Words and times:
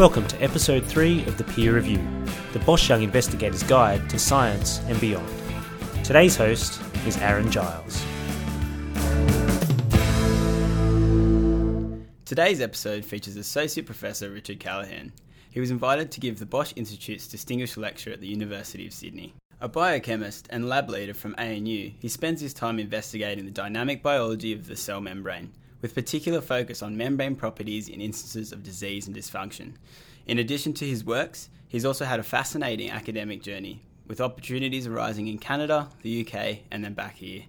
Welcome 0.00 0.26
to 0.28 0.42
episode 0.42 0.86
3 0.86 1.26
of 1.26 1.36
the 1.36 1.44
Peer 1.44 1.74
Review, 1.74 2.02
the 2.54 2.58
Bosch 2.60 2.88
Young 2.88 3.02
Investigator's 3.02 3.62
Guide 3.62 4.08
to 4.08 4.18
Science 4.18 4.80
and 4.86 4.98
Beyond. 4.98 5.28
Today's 6.02 6.34
host 6.34 6.80
is 7.06 7.18
Aaron 7.18 7.50
Giles. 7.50 8.02
Today's 12.24 12.62
episode 12.62 13.04
features 13.04 13.36
Associate 13.36 13.84
Professor 13.84 14.30
Richard 14.30 14.58
Callaghan. 14.58 15.12
He 15.50 15.60
was 15.60 15.70
invited 15.70 16.10
to 16.12 16.20
give 16.20 16.38
the 16.38 16.46
Bosch 16.46 16.72
Institute's 16.76 17.28
Distinguished 17.28 17.76
Lecture 17.76 18.10
at 18.10 18.22
the 18.22 18.26
University 18.26 18.86
of 18.86 18.94
Sydney. 18.94 19.34
A 19.60 19.68
biochemist 19.68 20.46
and 20.48 20.66
lab 20.66 20.88
leader 20.88 21.12
from 21.12 21.34
ANU, 21.36 21.90
he 21.98 22.08
spends 22.08 22.40
his 22.40 22.54
time 22.54 22.78
investigating 22.78 23.44
the 23.44 23.50
dynamic 23.50 24.02
biology 24.02 24.54
of 24.54 24.66
the 24.66 24.76
cell 24.76 25.02
membrane, 25.02 25.52
with 25.82 25.94
particular 25.94 26.40
focus 26.40 26.82
on 26.82 26.96
membrane 26.96 27.36
properties 27.36 27.88
in 27.88 28.00
instances 28.00 28.52
of 28.52 28.62
disease 28.62 29.06
and 29.06 29.16
dysfunction. 29.16 29.74
In 30.26 30.38
addition 30.38 30.72
to 30.74 30.86
his 30.86 31.04
works, 31.04 31.48
he's 31.68 31.84
also 31.84 32.04
had 32.04 32.20
a 32.20 32.24
fascinating 32.24 32.90
academic 32.90 33.42
journey, 33.42 33.82
with 34.06 34.20
opportunities 34.20 34.86
arising 34.86 35.28
in 35.28 35.38
Canada, 35.38 35.88
the 36.02 36.26
UK, 36.26 36.58
and 36.70 36.84
then 36.84 36.94
back 36.94 37.16
here. 37.16 37.42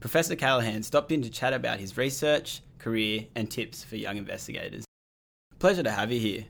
Professor 0.00 0.34
Callaghan 0.34 0.82
stopped 0.82 1.12
in 1.12 1.22
to 1.22 1.30
chat 1.30 1.52
about 1.52 1.78
his 1.78 1.96
research, 1.96 2.62
career, 2.78 3.26
and 3.34 3.50
tips 3.50 3.84
for 3.84 3.96
young 3.96 4.16
investigators. 4.16 4.84
Pleasure 5.58 5.82
to 5.82 5.90
have 5.90 6.10
you 6.10 6.18
here. 6.18 6.44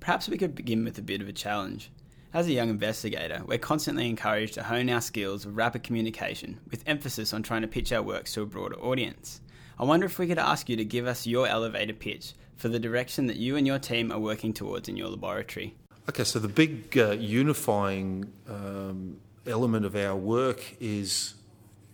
Perhaps 0.00 0.28
we 0.28 0.36
could 0.36 0.54
begin 0.54 0.84
with 0.84 0.98
a 0.98 1.02
bit 1.02 1.20
of 1.20 1.28
a 1.28 1.32
challenge. 1.32 1.90
As 2.34 2.48
a 2.48 2.52
young 2.52 2.68
investigator, 2.68 3.42
we're 3.46 3.58
constantly 3.58 4.08
encouraged 4.08 4.54
to 4.54 4.64
hone 4.64 4.90
our 4.90 5.00
skills 5.00 5.46
of 5.46 5.56
rapid 5.56 5.84
communication, 5.84 6.58
with 6.70 6.82
emphasis 6.86 7.32
on 7.32 7.42
trying 7.42 7.62
to 7.62 7.68
pitch 7.68 7.92
our 7.92 8.02
works 8.02 8.34
to 8.34 8.42
a 8.42 8.46
broader 8.46 8.76
audience. 8.76 9.40
I 9.78 9.84
wonder 9.84 10.06
if 10.06 10.18
we 10.18 10.26
could 10.26 10.38
ask 10.38 10.68
you 10.68 10.76
to 10.76 10.84
give 10.84 11.06
us 11.06 11.26
your 11.26 11.46
elevator 11.46 11.92
pitch 11.92 12.32
for 12.56 12.68
the 12.68 12.78
direction 12.78 13.26
that 13.26 13.36
you 13.36 13.56
and 13.56 13.66
your 13.66 13.78
team 13.78 14.10
are 14.10 14.18
working 14.18 14.54
towards 14.54 14.88
in 14.88 14.96
your 14.96 15.08
laboratory. 15.08 15.74
Okay, 16.08 16.24
so 16.24 16.38
the 16.38 16.48
big 16.48 16.96
uh, 16.96 17.10
unifying 17.10 18.32
um, 18.48 19.18
element 19.46 19.84
of 19.84 19.94
our 19.94 20.16
work 20.16 20.62
is 20.80 21.34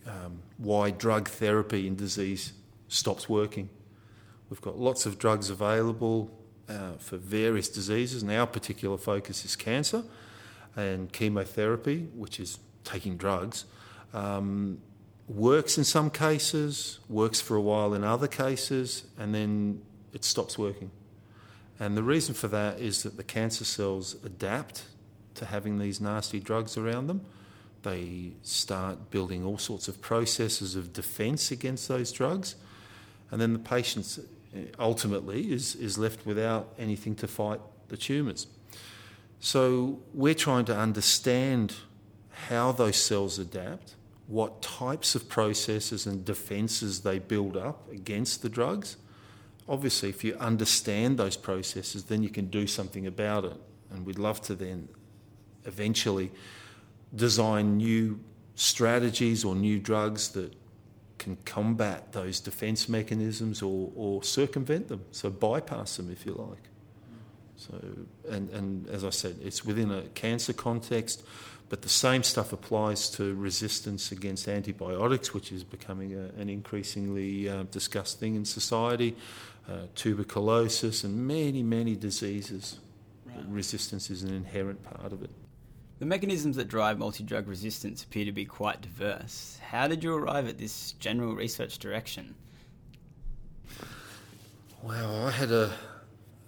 um, 0.07 0.41
why 0.57 0.91
drug 0.91 1.27
therapy 1.27 1.87
in 1.87 1.95
disease 1.95 2.53
stops 2.87 3.27
working. 3.27 3.69
We've 4.49 4.61
got 4.61 4.77
lots 4.77 5.05
of 5.05 5.17
drugs 5.17 5.49
available 5.49 6.31
uh, 6.69 6.93
for 6.99 7.17
various 7.17 7.67
diseases, 7.67 8.21
and 8.21 8.31
our 8.31 8.47
particular 8.47 8.97
focus 8.97 9.43
is 9.43 9.55
cancer 9.55 10.03
and 10.75 11.11
chemotherapy, 11.11 12.07
which 12.15 12.39
is 12.39 12.59
taking 12.83 13.17
drugs. 13.17 13.65
Um, 14.13 14.79
works 15.27 15.77
in 15.77 15.83
some 15.83 16.09
cases, 16.09 16.99
works 17.09 17.39
for 17.39 17.55
a 17.55 17.61
while 17.61 17.93
in 17.93 18.03
other 18.03 18.27
cases, 18.27 19.05
and 19.17 19.33
then 19.33 19.81
it 20.13 20.23
stops 20.23 20.57
working. 20.57 20.91
And 21.79 21.97
the 21.97 22.03
reason 22.03 22.35
for 22.35 22.47
that 22.49 22.79
is 22.79 23.03
that 23.03 23.17
the 23.17 23.23
cancer 23.23 23.65
cells 23.65 24.15
adapt 24.23 24.83
to 25.35 25.45
having 25.45 25.79
these 25.79 25.99
nasty 25.99 26.39
drugs 26.39 26.77
around 26.77 27.07
them. 27.07 27.21
They 27.81 28.33
start 28.43 29.09
building 29.09 29.43
all 29.43 29.57
sorts 29.57 29.87
of 29.87 29.99
processes 30.01 30.75
of 30.75 30.93
defense 30.93 31.51
against 31.51 31.87
those 31.87 32.11
drugs. 32.11 32.55
And 33.31 33.41
then 33.41 33.53
the 33.53 33.59
patient 33.59 34.19
uh, 34.55 34.59
ultimately 34.79 35.51
is, 35.51 35.75
is 35.75 35.97
left 35.97 36.25
without 36.25 36.73
anything 36.77 37.15
to 37.15 37.27
fight 37.27 37.59
the 37.89 37.97
tumours. 37.97 38.47
So 39.39 39.99
we're 40.13 40.35
trying 40.35 40.65
to 40.65 40.77
understand 40.77 41.75
how 42.47 42.71
those 42.71 42.95
cells 42.95 43.39
adapt 43.39 43.95
what 44.27 44.61
types 44.61 45.15
of 45.15 45.27
processes 45.27 46.05
and 46.05 46.23
defences 46.23 47.01
they 47.01 47.19
build 47.19 47.57
up 47.57 47.91
against 47.91 48.41
the 48.41 48.49
drugs. 48.49 48.97
Obviously, 49.67 50.09
if 50.09 50.23
you 50.23 50.35
understand 50.35 51.17
those 51.17 51.37
processes, 51.37 52.05
then 52.05 52.23
you 52.23 52.29
can 52.29 52.47
do 52.47 52.67
something 52.67 53.05
about 53.07 53.45
it. 53.45 53.57
And 53.91 54.05
we'd 54.05 54.19
love 54.19 54.41
to 54.43 54.55
then 54.55 54.87
eventually 55.65 56.31
design 57.15 57.77
new 57.77 58.19
strategies 58.55 59.43
or 59.45 59.55
new 59.55 59.79
drugs 59.79 60.29
that 60.29 60.53
can 61.17 61.37
combat 61.45 62.11
those 62.11 62.39
defence 62.39 62.89
mechanisms 62.89 63.61
or, 63.61 63.91
or 63.95 64.23
circumvent 64.23 64.89
them, 64.89 65.03
so 65.11 65.29
bypass 65.29 65.97
them 65.97 66.11
if 66.11 66.25
you 66.25 66.33
like. 66.33 66.69
So, 67.55 67.79
and, 68.29 68.49
and 68.49 68.89
as 68.89 69.05
I 69.05 69.09
said, 69.09 69.37
it's 69.41 69.63
within 69.63 69.91
a 69.91 70.01
cancer 70.15 70.53
context. 70.53 71.23
But 71.73 71.81
the 71.81 71.89
same 71.89 72.21
stuff 72.21 72.53
applies 72.53 73.09
to 73.17 73.33
resistance 73.33 74.11
against 74.11 74.47
antibiotics, 74.47 75.33
which 75.33 75.51
is 75.51 75.63
becoming 75.63 76.13
a, 76.13 76.25
an 76.39 76.47
increasingly 76.47 77.49
uh, 77.49 77.63
discussed 77.71 78.19
thing 78.19 78.35
in 78.35 78.45
society, 78.45 79.15
uh, 79.67 79.87
tuberculosis, 79.95 81.03
and 81.03 81.25
many, 81.27 81.63
many 81.63 81.95
diseases. 81.95 82.77
Right. 83.25 83.43
Resistance 83.47 84.11
is 84.11 84.21
an 84.21 84.35
inherent 84.35 84.83
part 84.83 85.11
of 85.13 85.23
it. 85.23 85.31
The 85.97 86.05
mechanisms 86.05 86.57
that 86.57 86.67
drive 86.67 86.99
multi 86.99 87.23
drug 87.23 87.47
resistance 87.47 88.03
appear 88.03 88.25
to 88.25 88.31
be 88.31 88.45
quite 88.45 88.79
diverse. 88.79 89.57
How 89.59 89.87
did 89.87 90.03
you 90.03 90.13
arrive 90.13 90.47
at 90.47 90.59
this 90.59 90.91
general 90.99 91.33
research 91.33 91.79
direction? 91.79 92.35
Well, 94.83 95.25
I 95.25 95.31
had 95.31 95.49
a, 95.49 95.71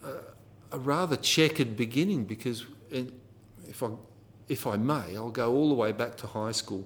a, 0.03 0.11
a 0.73 0.77
rather 0.77 1.15
checkered 1.15 1.75
beginning 1.75 2.25
because 2.25 2.63
if 2.91 3.81
I 3.81 3.89
if 4.47 4.67
I 4.67 4.77
may, 4.77 5.15
I'll 5.15 5.29
go 5.29 5.53
all 5.53 5.69
the 5.69 5.75
way 5.75 5.91
back 5.91 6.15
to 6.17 6.27
high 6.27 6.51
school. 6.51 6.85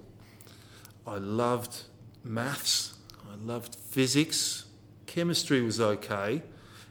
I 1.06 1.16
loved 1.16 1.82
maths, 2.24 2.94
I 3.30 3.36
loved 3.44 3.74
physics, 3.74 4.64
chemistry 5.06 5.62
was 5.62 5.80
okay. 5.80 6.42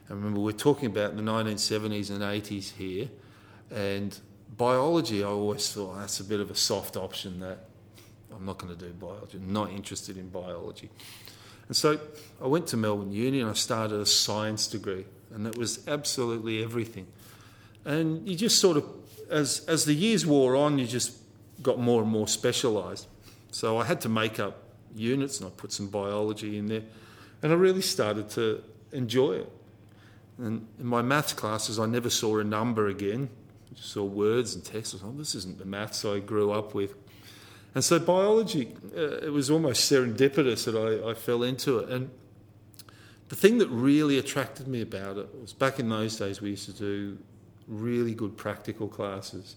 I 0.09 0.13
remember 0.13 0.39
we're 0.39 0.51
talking 0.51 0.87
about 0.87 1.15
the 1.15 1.21
1970s 1.21 2.09
and 2.09 2.21
80s 2.21 2.75
here, 2.75 3.09
and 3.71 4.17
biology, 4.57 5.23
I 5.23 5.27
always 5.27 5.71
thought 5.71 5.95
that's 5.97 6.19
a 6.19 6.23
bit 6.23 6.39
of 6.39 6.49
a 6.49 6.55
soft 6.55 6.97
option 6.97 7.39
that 7.39 7.65
I'm 8.35 8.45
not 8.45 8.57
going 8.57 8.75
to 8.75 8.79
do 8.79 8.91
biology, 8.93 9.37
I'm 9.37 9.53
not 9.53 9.71
interested 9.71 10.17
in 10.17 10.29
biology. 10.29 10.89
And 11.67 11.75
so 11.75 11.99
I 12.41 12.47
went 12.47 12.65
to 12.67 12.77
Melbourne 12.77 13.11
Uni 13.11 13.41
and 13.41 13.49
I 13.49 13.53
started 13.53 13.99
a 13.99 14.05
science 14.05 14.67
degree, 14.67 15.05
and 15.31 15.45
that 15.45 15.57
was 15.57 15.87
absolutely 15.87 16.63
everything. 16.63 17.07
And 17.85 18.27
you 18.27 18.35
just 18.35 18.59
sort 18.59 18.77
of 18.77 18.85
as, 19.29 19.65
as 19.67 19.85
the 19.85 19.93
years 19.93 20.25
wore 20.25 20.55
on, 20.55 20.79
you 20.79 20.85
just 20.85 21.17
got 21.61 21.79
more 21.79 22.01
and 22.01 22.11
more 22.11 22.27
specialised. 22.27 23.07
So 23.51 23.77
I 23.77 23.85
had 23.85 24.01
to 24.01 24.09
make 24.09 24.39
up 24.39 24.63
units 24.95 25.39
and 25.39 25.47
I 25.47 25.51
put 25.55 25.71
some 25.71 25.87
biology 25.87 26.57
in 26.57 26.67
there. 26.67 26.83
And 27.41 27.51
I 27.51 27.55
really 27.55 27.81
started 27.81 28.29
to 28.31 28.63
enjoy 28.91 29.33
it. 29.33 29.51
And 30.37 30.67
in 30.79 30.85
my 30.85 31.01
maths 31.01 31.33
classes, 31.33 31.79
I 31.79 31.85
never 31.85 32.09
saw 32.09 32.39
a 32.39 32.43
number 32.43 32.87
again. 32.87 33.29
I 33.71 33.75
just 33.75 33.91
saw 33.91 34.03
words 34.03 34.55
and 34.55 34.63
text. 34.63 34.95
I 34.95 34.99
thought, 34.99 35.17
this 35.17 35.35
isn't 35.35 35.59
the 35.59 35.65
maths 35.65 36.05
I 36.05 36.19
grew 36.19 36.51
up 36.51 36.73
with. 36.73 36.95
And 37.75 37.83
so 37.83 37.99
biology, 37.99 38.73
uh, 38.95 39.17
it 39.17 39.31
was 39.31 39.51
almost 39.51 39.91
serendipitous 39.91 40.65
that 40.65 40.75
I, 40.75 41.11
I 41.11 41.13
fell 41.13 41.43
into 41.43 41.79
it. 41.79 41.89
And 41.89 42.09
the 43.27 43.35
thing 43.35 43.59
that 43.59 43.67
really 43.67 44.17
attracted 44.17 44.67
me 44.67 44.81
about 44.81 45.17
it 45.17 45.29
was 45.39 45.53
back 45.53 45.79
in 45.79 45.89
those 45.89 46.17
days, 46.17 46.41
we 46.41 46.51
used 46.51 46.65
to 46.65 46.73
do 46.73 47.17
really 47.69 48.13
good 48.13 48.35
practical 48.35 48.89
classes. 48.89 49.55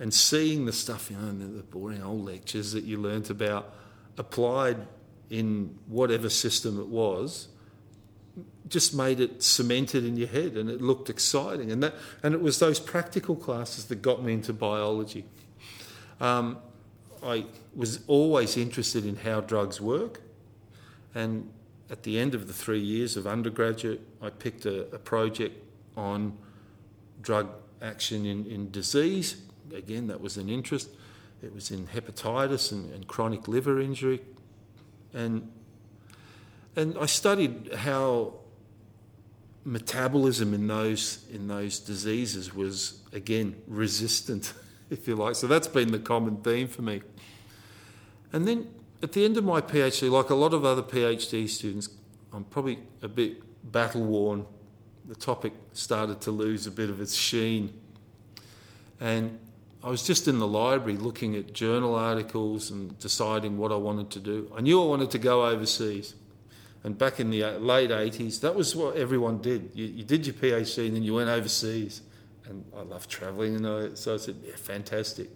And 0.00 0.12
seeing 0.12 0.64
the 0.64 0.72
stuff, 0.72 1.10
you 1.10 1.16
know, 1.16 1.32
the 1.32 1.62
boring 1.62 2.02
old 2.02 2.24
lectures 2.24 2.72
that 2.72 2.82
you 2.82 2.98
learnt 2.98 3.30
about 3.30 3.72
applied 4.18 4.78
in 5.30 5.78
whatever 5.86 6.28
system 6.28 6.80
it 6.80 6.88
was 6.88 7.48
just 8.68 8.94
made 8.94 9.20
it 9.20 9.42
cemented 9.42 10.04
in 10.04 10.16
your 10.16 10.28
head 10.28 10.56
and 10.56 10.70
it 10.70 10.80
looked 10.80 11.10
exciting. 11.10 11.70
And 11.70 11.82
that 11.82 11.94
and 12.22 12.34
it 12.34 12.40
was 12.40 12.58
those 12.58 12.80
practical 12.80 13.36
classes 13.36 13.84
that 13.86 14.00
got 14.02 14.22
me 14.22 14.32
into 14.32 14.52
biology. 14.52 15.24
Um, 16.20 16.58
I 17.22 17.44
was 17.74 18.00
always 18.06 18.56
interested 18.56 19.04
in 19.04 19.16
how 19.16 19.42
drugs 19.42 19.80
work. 19.80 20.22
And 21.14 21.50
at 21.90 22.04
the 22.04 22.18
end 22.18 22.34
of 22.34 22.46
the 22.46 22.54
three 22.54 22.80
years 22.80 23.16
of 23.16 23.26
undergraduate 23.26 24.00
I 24.22 24.30
picked 24.30 24.64
a, 24.64 24.86
a 24.94 24.98
project 24.98 25.62
on 25.96 26.38
drug 27.22 27.48
action 27.80 28.26
in, 28.26 28.46
in 28.46 28.70
disease. 28.70 29.36
Again, 29.74 30.06
that 30.08 30.20
was 30.20 30.36
an 30.36 30.48
interest. 30.48 30.90
It 31.42 31.54
was 31.54 31.70
in 31.70 31.86
hepatitis 31.86 32.72
and, 32.72 32.92
and 32.92 33.06
chronic 33.06 33.48
liver 33.48 33.80
injury. 33.80 34.20
And, 35.14 35.50
and 36.76 36.96
I 36.98 37.06
studied 37.06 37.72
how 37.74 38.34
metabolism 39.64 40.54
in 40.54 40.66
those, 40.66 41.24
in 41.32 41.48
those 41.48 41.78
diseases 41.78 42.54
was, 42.54 43.00
again, 43.12 43.56
resistant, 43.66 44.52
if 44.90 45.08
you 45.08 45.16
like. 45.16 45.34
So 45.34 45.46
that's 45.46 45.68
been 45.68 45.92
the 45.92 45.98
common 45.98 46.36
theme 46.38 46.68
for 46.68 46.82
me. 46.82 47.02
And 48.32 48.46
then 48.46 48.68
at 49.02 49.12
the 49.12 49.24
end 49.24 49.36
of 49.36 49.44
my 49.44 49.60
PhD, 49.60 50.10
like 50.10 50.30
a 50.30 50.34
lot 50.34 50.54
of 50.54 50.64
other 50.64 50.82
PhD 50.82 51.48
students, 51.48 51.88
I'm 52.32 52.44
probably 52.44 52.78
a 53.02 53.08
bit 53.08 53.42
battle 53.70 54.04
worn 54.04 54.46
the 55.06 55.14
topic 55.14 55.52
started 55.72 56.20
to 56.22 56.30
lose 56.30 56.66
a 56.66 56.70
bit 56.70 56.90
of 56.90 57.00
its 57.00 57.14
sheen. 57.14 57.72
And 59.00 59.38
I 59.82 59.90
was 59.90 60.04
just 60.04 60.28
in 60.28 60.38
the 60.38 60.46
library 60.46 60.96
looking 60.96 61.34
at 61.34 61.52
journal 61.52 61.94
articles 61.96 62.70
and 62.70 62.96
deciding 63.00 63.58
what 63.58 63.72
I 63.72 63.76
wanted 63.76 64.10
to 64.10 64.20
do. 64.20 64.52
I 64.56 64.60
knew 64.60 64.80
I 64.80 64.86
wanted 64.86 65.10
to 65.10 65.18
go 65.18 65.44
overseas. 65.44 66.14
And 66.84 66.96
back 66.96 67.20
in 67.20 67.30
the 67.30 67.44
late 67.58 67.90
80s, 67.90 68.40
that 68.40 68.54
was 68.54 68.74
what 68.74 68.96
everyone 68.96 69.38
did. 69.38 69.70
You, 69.74 69.86
you 69.86 70.04
did 70.04 70.26
your 70.26 70.34
PhD 70.34 70.86
and 70.86 70.96
then 70.96 71.02
you 71.02 71.14
went 71.14 71.30
overseas. 71.30 72.02
and 72.48 72.64
I 72.76 72.82
love 72.82 73.08
travelling, 73.08 73.56
and 73.56 73.66
I, 73.66 73.94
so 73.94 74.14
I 74.14 74.16
said, 74.16 74.36
yeah, 74.44 74.56
fantastic. 74.56 75.30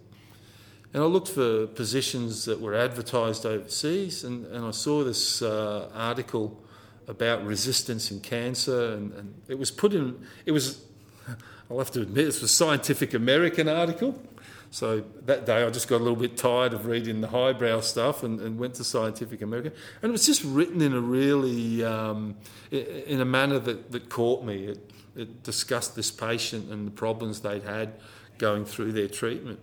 And 0.93 1.03
I 1.03 1.05
looked 1.05 1.29
for 1.29 1.67
positions 1.67 2.45
that 2.45 2.59
were 2.59 2.73
advertised 2.73 3.45
overseas, 3.45 4.23
and, 4.23 4.45
and 4.47 4.65
I 4.65 4.71
saw 4.71 5.03
this 5.03 5.41
uh, 5.41 5.89
article 5.93 6.61
about 7.07 7.45
resistance 7.45 8.11
in 8.11 8.19
cancer, 8.19 8.93
and, 8.93 9.13
and, 9.13 9.33
it 9.47 9.57
was 9.57 9.71
put 9.71 9.93
in, 9.93 10.19
it 10.45 10.51
was, 10.51 10.83
I'll 11.71 11.79
have 11.79 11.91
to 11.91 12.01
admit, 12.01 12.23
it 12.23 12.27
was 12.27 12.43
a 12.43 12.47
Scientific 12.47 13.13
American 13.13 13.67
article. 13.67 14.21
So 14.69 15.03
that 15.25 15.45
day 15.45 15.63
I 15.63 15.69
just 15.69 15.87
got 15.87 15.97
a 15.97 16.03
little 16.03 16.19
bit 16.19 16.35
tired 16.35 16.73
of 16.73 16.85
reading 16.85 17.21
the 17.21 17.29
highbrow 17.29 17.79
stuff 17.79 18.23
and, 18.23 18.41
and 18.41 18.59
went 18.59 18.75
to 18.75 18.83
Scientific 18.83 19.41
American. 19.41 19.71
And 20.01 20.09
it 20.09 20.11
was 20.11 20.25
just 20.25 20.43
written 20.43 20.81
in 20.81 20.93
a 20.93 20.99
really, 20.99 21.85
um, 21.85 22.35
in 22.69 23.21
a 23.21 23.25
manner 23.25 23.59
that, 23.59 23.91
that 23.93 24.09
caught 24.09 24.43
me. 24.43 24.65
It, 24.65 24.91
it 25.15 25.43
discussed 25.43 25.95
this 25.95 26.11
patient 26.11 26.69
and 26.69 26.85
the 26.85 26.91
problems 26.91 27.39
they'd 27.39 27.63
had 27.63 27.93
going 28.37 28.65
through 28.65 28.91
their 28.91 29.07
treatment. 29.07 29.59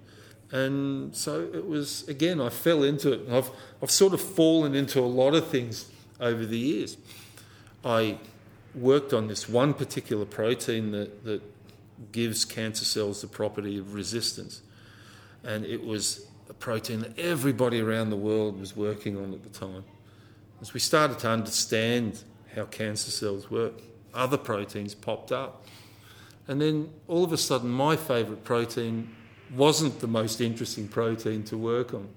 And 0.50 1.14
so 1.14 1.48
it 1.52 1.66
was, 1.66 2.06
again, 2.08 2.40
I 2.40 2.48
fell 2.48 2.82
into 2.82 3.12
it. 3.12 3.20
I've, 3.30 3.50
I've 3.82 3.90
sort 3.90 4.14
of 4.14 4.20
fallen 4.20 4.74
into 4.74 5.00
a 5.00 5.02
lot 5.02 5.34
of 5.34 5.48
things 5.48 5.90
over 6.20 6.44
the 6.46 6.58
years. 6.58 6.96
I 7.84 8.18
worked 8.74 9.12
on 9.12 9.28
this 9.28 9.48
one 9.48 9.74
particular 9.74 10.24
protein 10.24 10.90
that, 10.92 11.24
that 11.24 11.42
gives 12.12 12.44
cancer 12.44 12.84
cells 12.84 13.20
the 13.20 13.26
property 13.26 13.78
of 13.78 13.94
resistance. 13.94 14.62
And 15.44 15.64
it 15.64 15.84
was 15.84 16.26
a 16.48 16.54
protein 16.54 17.00
that 17.00 17.18
everybody 17.18 17.80
around 17.80 18.10
the 18.10 18.16
world 18.16 18.58
was 18.58 18.76
working 18.76 19.16
on 19.16 19.32
at 19.32 19.42
the 19.42 19.50
time. 19.50 19.84
As 20.60 20.72
we 20.72 20.80
started 20.80 21.18
to 21.20 21.28
understand 21.28 22.22
how 22.54 22.64
cancer 22.64 23.10
cells 23.10 23.50
work, 23.50 23.74
other 24.12 24.38
proteins 24.38 24.94
popped 24.94 25.32
up. 25.32 25.66
And 26.46 26.60
then 26.60 26.90
all 27.08 27.24
of 27.24 27.32
a 27.32 27.36
sudden, 27.36 27.70
my 27.70 27.96
favourite 27.96 28.44
protein 28.44 29.14
wasn't 29.54 30.00
the 30.00 30.06
most 30.06 30.40
interesting 30.40 30.88
protein 30.88 31.42
to 31.44 31.58
work 31.58 31.94
on. 31.94 32.08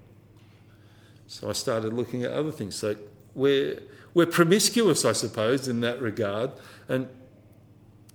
So 1.26 1.48
I 1.50 1.52
started 1.52 1.92
looking 1.92 2.24
at 2.24 2.32
other 2.32 2.50
things. 2.50 2.74
So 2.74 2.96
we're, 3.34 3.80
we're 4.14 4.26
promiscuous, 4.26 5.04
I 5.04 5.12
suppose, 5.12 5.68
in 5.68 5.80
that 5.80 6.00
regard. 6.00 6.50
And, 6.88 7.08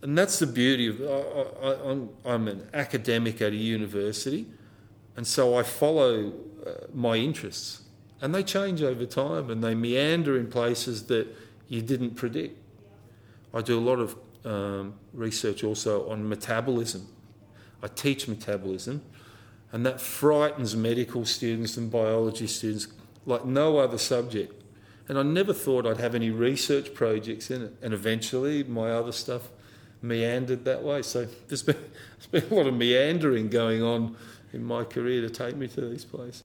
and 0.01 0.18
that's 0.18 0.39
the 0.39 0.48
beauty 0.48 0.88
of 0.88 1.01
I, 1.01 1.68
I, 1.68 1.92
I'm, 1.92 2.10
I'm 2.25 2.48
an 2.48 2.68
academic 2.74 3.42
at 3.42 3.54
a 3.54 3.56
university, 3.56 4.48
and 5.15 5.25
so 5.25 5.57
I 5.57 5.63
follow 5.63 6.33
uh, 6.65 6.71
my 6.94 7.15
interests. 7.15 7.81
And 8.21 8.33
they 8.33 8.44
change 8.44 8.81
over 8.81 9.06
time 9.06 9.50
and 9.50 9.62
they 9.62 9.75
meander 9.75 10.38
in 10.38 10.48
places 10.48 11.07
that 11.07 11.27
you 11.68 11.81
didn't 11.81 12.16
predict. 12.16 12.57
I 13.54 13.62
do 13.62 13.77
a 13.77 13.81
lot 13.81 14.00
of 14.00 14.16
um, 14.45 14.95
research 15.13 15.63
also 15.63 16.09
on 16.09 16.27
metabolism. 16.27 17.07
I 17.81 17.88
teach 17.88 18.27
metabolism, 18.27 19.01
and 19.71 19.86
that 19.86 20.00
frightens 20.00 20.75
medical 20.75 21.25
students 21.25 21.75
and 21.75 21.92
biology 21.92 22.48
students 22.48 22.88
like 23.25 23.45
no 23.45 23.77
other 23.77 23.98
subject. 23.98 24.62
And 25.08 25.18
I 25.18 25.24
never 25.24 25.54
thought 25.54 25.86
I'd 25.86 25.98
have 25.98 26.16
any 26.16 26.30
research 26.30 26.94
projects 26.94 27.52
in 27.52 27.62
it. 27.62 27.76
And 27.82 27.94
eventually, 27.94 28.64
my 28.64 28.92
other 28.92 29.12
stuff 29.12 29.50
meandered 30.02 30.66
that 30.66 30.84
way. 30.84 31.02
So 31.02 31.28
there's 31.48 31.64
been, 31.64 31.78
there's 32.32 32.44
been 32.44 32.52
a 32.52 32.56
lot 32.56 32.68
of 32.68 32.76
meandering 32.76 33.50
going 33.50 33.82
on 33.84 34.16
in 34.54 34.64
my 34.64 34.84
career 34.84 35.22
to 35.22 35.30
take 35.30 35.56
me 35.56 35.68
to 35.70 35.82
these 35.90 36.06
places. 36.06 36.44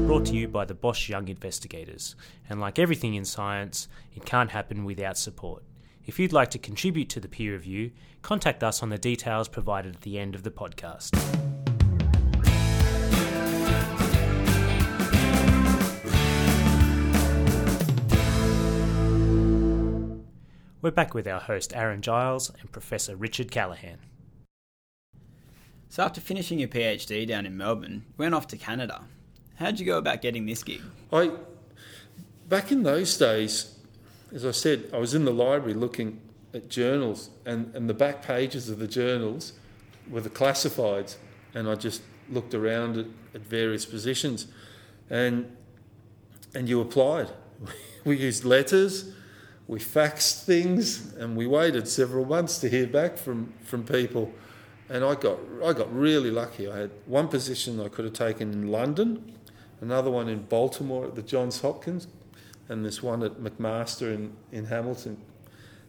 Brought 0.00 0.26
to 0.26 0.34
you 0.34 0.48
by 0.48 0.64
the 0.64 0.74
Bosch 0.74 1.08
Young 1.08 1.28
Investigators, 1.28 2.16
and 2.48 2.60
like 2.60 2.78
everything 2.78 3.14
in 3.14 3.24
science, 3.24 3.88
it 4.14 4.24
can't 4.24 4.50
happen 4.50 4.84
without 4.84 5.16
support. 5.16 5.62
If 6.04 6.18
you'd 6.18 6.32
like 6.32 6.50
to 6.50 6.58
contribute 6.58 7.08
to 7.10 7.20
the 7.20 7.28
peer 7.28 7.52
review, 7.52 7.92
contact 8.20 8.62
us 8.62 8.82
on 8.82 8.90
the 8.90 8.98
details 8.98 9.48
provided 9.48 9.96
at 9.96 10.02
the 10.02 10.18
end 10.18 10.34
of 10.34 10.42
the 10.42 10.50
podcast. 10.50 11.16
We're 20.82 20.90
back 20.90 21.14
with 21.14 21.26
our 21.26 21.40
host 21.40 21.74
Aaron 21.74 22.02
Giles 22.02 22.50
and 22.60 22.70
Professor 22.72 23.16
Richard 23.16 23.50
Callaghan. 23.50 23.98
So, 25.88 26.02
after 26.02 26.20
finishing 26.20 26.58
your 26.58 26.68
PhD 26.68 27.26
down 27.26 27.46
in 27.46 27.56
Melbourne, 27.56 28.04
you 28.08 28.14
went 28.18 28.34
off 28.34 28.46
to 28.48 28.56
Canada 28.56 29.04
How'd 29.62 29.78
you 29.78 29.86
go 29.86 29.96
about 29.96 30.22
getting 30.22 30.44
this 30.44 30.64
gig? 30.64 30.80
I 31.12 31.30
back 32.48 32.72
in 32.72 32.82
those 32.82 33.16
days, 33.16 33.78
as 34.34 34.44
I 34.44 34.50
said, 34.50 34.90
I 34.92 34.98
was 34.98 35.14
in 35.14 35.24
the 35.24 35.32
library 35.32 35.74
looking 35.74 36.20
at 36.52 36.68
journals, 36.68 37.30
and, 37.46 37.72
and 37.76 37.88
the 37.88 37.94
back 37.94 38.22
pages 38.22 38.68
of 38.68 38.80
the 38.80 38.88
journals 38.88 39.52
were 40.10 40.20
the 40.20 40.30
classifieds, 40.30 41.14
and 41.54 41.68
I 41.68 41.76
just 41.76 42.02
looked 42.28 42.54
around 42.54 42.98
at, 42.98 43.06
at 43.36 43.42
various 43.42 43.86
positions, 43.86 44.48
and 45.08 45.56
and 46.56 46.68
you 46.68 46.80
applied. 46.80 47.28
we 48.04 48.16
used 48.16 48.44
letters, 48.44 49.12
we 49.68 49.78
faxed 49.78 50.42
things, 50.42 51.14
and 51.14 51.36
we 51.36 51.46
waited 51.46 51.86
several 51.86 52.24
months 52.24 52.58
to 52.58 52.68
hear 52.68 52.88
back 52.88 53.16
from, 53.16 53.52
from 53.62 53.84
people. 53.84 54.32
And 54.88 55.04
I 55.04 55.14
got 55.14 55.38
I 55.64 55.72
got 55.72 55.94
really 55.94 56.32
lucky. 56.32 56.68
I 56.68 56.76
had 56.76 56.90
one 57.06 57.28
position 57.28 57.80
I 57.80 57.88
could 57.88 58.04
have 58.04 58.14
taken 58.14 58.52
in 58.52 58.66
London, 58.66 59.32
another 59.82 60.10
one 60.10 60.28
in 60.28 60.44
Baltimore 60.44 61.06
at 61.06 61.14
the 61.14 61.22
Johns 61.22 61.60
Hopkins, 61.60 62.06
and 62.68 62.84
this 62.84 63.02
one 63.02 63.22
at 63.22 63.32
McMaster 63.32 64.14
in, 64.14 64.32
in 64.52 64.64
Hamilton. 64.64 65.18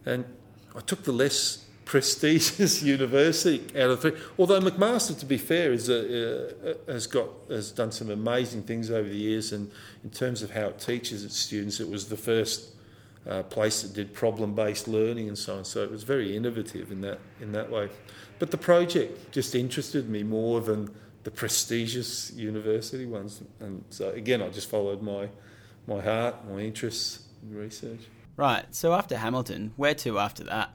And 0.05 0.25
I 0.75 0.81
took 0.81 1.03
the 1.03 1.13
less 1.13 1.65
prestigious 1.85 2.81
university 2.97 3.63
out 3.79 3.91
of 3.91 4.01
three. 4.01 4.13
Although 4.37 4.59
McMaster, 4.59 5.17
to 5.19 5.25
be 5.25 5.37
fair, 5.37 5.71
is 5.71 5.89
a, 5.89 6.75
has 6.87 7.07
got 7.07 7.29
has 7.49 7.71
done 7.71 7.91
some 7.91 8.09
amazing 8.09 8.63
things 8.63 8.89
over 8.89 9.07
the 9.07 9.15
years, 9.15 9.53
and 9.53 9.71
in 10.03 10.09
terms 10.09 10.41
of 10.41 10.51
how 10.51 10.67
it 10.67 10.79
teaches 10.79 11.23
its 11.23 11.37
students, 11.37 11.79
it 11.79 11.89
was 11.89 12.09
the 12.09 12.17
first 12.17 12.73
uh, 13.27 13.43
place 13.43 13.81
that 13.81 13.93
did 13.93 14.13
problem-based 14.13 14.87
learning 14.87 15.27
and 15.27 15.37
so 15.37 15.57
on. 15.57 15.65
So 15.65 15.83
it 15.83 15.91
was 15.91 16.03
very 16.03 16.35
innovative 16.35 16.91
in 16.91 17.01
that 17.01 17.19
in 17.41 17.51
that 17.51 17.69
way. 17.69 17.89
But 18.39 18.51
the 18.51 18.57
project 18.57 19.31
just 19.31 19.55
interested 19.55 20.09
me 20.09 20.23
more 20.23 20.61
than 20.61 20.89
the 21.23 21.31
prestigious 21.31 22.31
university 22.33 23.05
ones. 23.05 23.41
And 23.59 23.83
so 23.89 24.09
again, 24.09 24.41
I 24.41 24.49
just 24.49 24.69
followed 24.69 25.01
my 25.01 25.29
my 25.87 26.01
heart, 26.01 26.35
my 26.49 26.59
interests 26.59 27.23
in 27.41 27.55
research. 27.55 27.99
Right. 28.37 28.65
So 28.73 28.93
after 28.93 29.17
Hamilton, 29.17 29.73
where 29.75 29.95
to 29.95 30.19
after 30.19 30.43
that? 30.45 30.71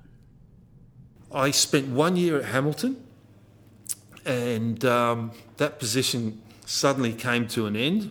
I 1.33 1.50
spent 1.50 1.88
one 1.88 2.17
year 2.17 2.38
at 2.38 2.47
Hamilton, 2.47 3.05
and 4.25 4.83
um, 4.85 5.33
that 5.59 5.78
position 5.78 6.40
suddenly 6.64 7.12
came 7.12 7.49
to 7.49 7.67
an 7.67 7.76
end, 7.76 8.11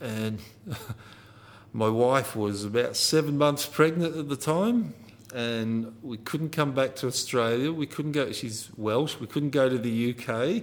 and 0.00 0.38
my 1.72 1.88
wife 1.88 2.36
was 2.36 2.64
about 2.64 2.96
seven 2.96 3.38
months 3.38 3.66
pregnant 3.66 4.16
at 4.16 4.28
the 4.28 4.36
time. 4.36 4.94
And 5.34 5.94
we 6.02 6.16
couldn't 6.16 6.50
come 6.50 6.72
back 6.72 6.96
to 6.96 7.06
Australia. 7.06 7.70
We 7.70 7.86
couldn't 7.86 8.12
go. 8.12 8.32
She's 8.32 8.70
Welsh. 8.78 9.18
We 9.20 9.26
couldn't 9.26 9.50
go 9.50 9.68
to 9.68 9.76
the 9.76 10.14
UK 10.14 10.62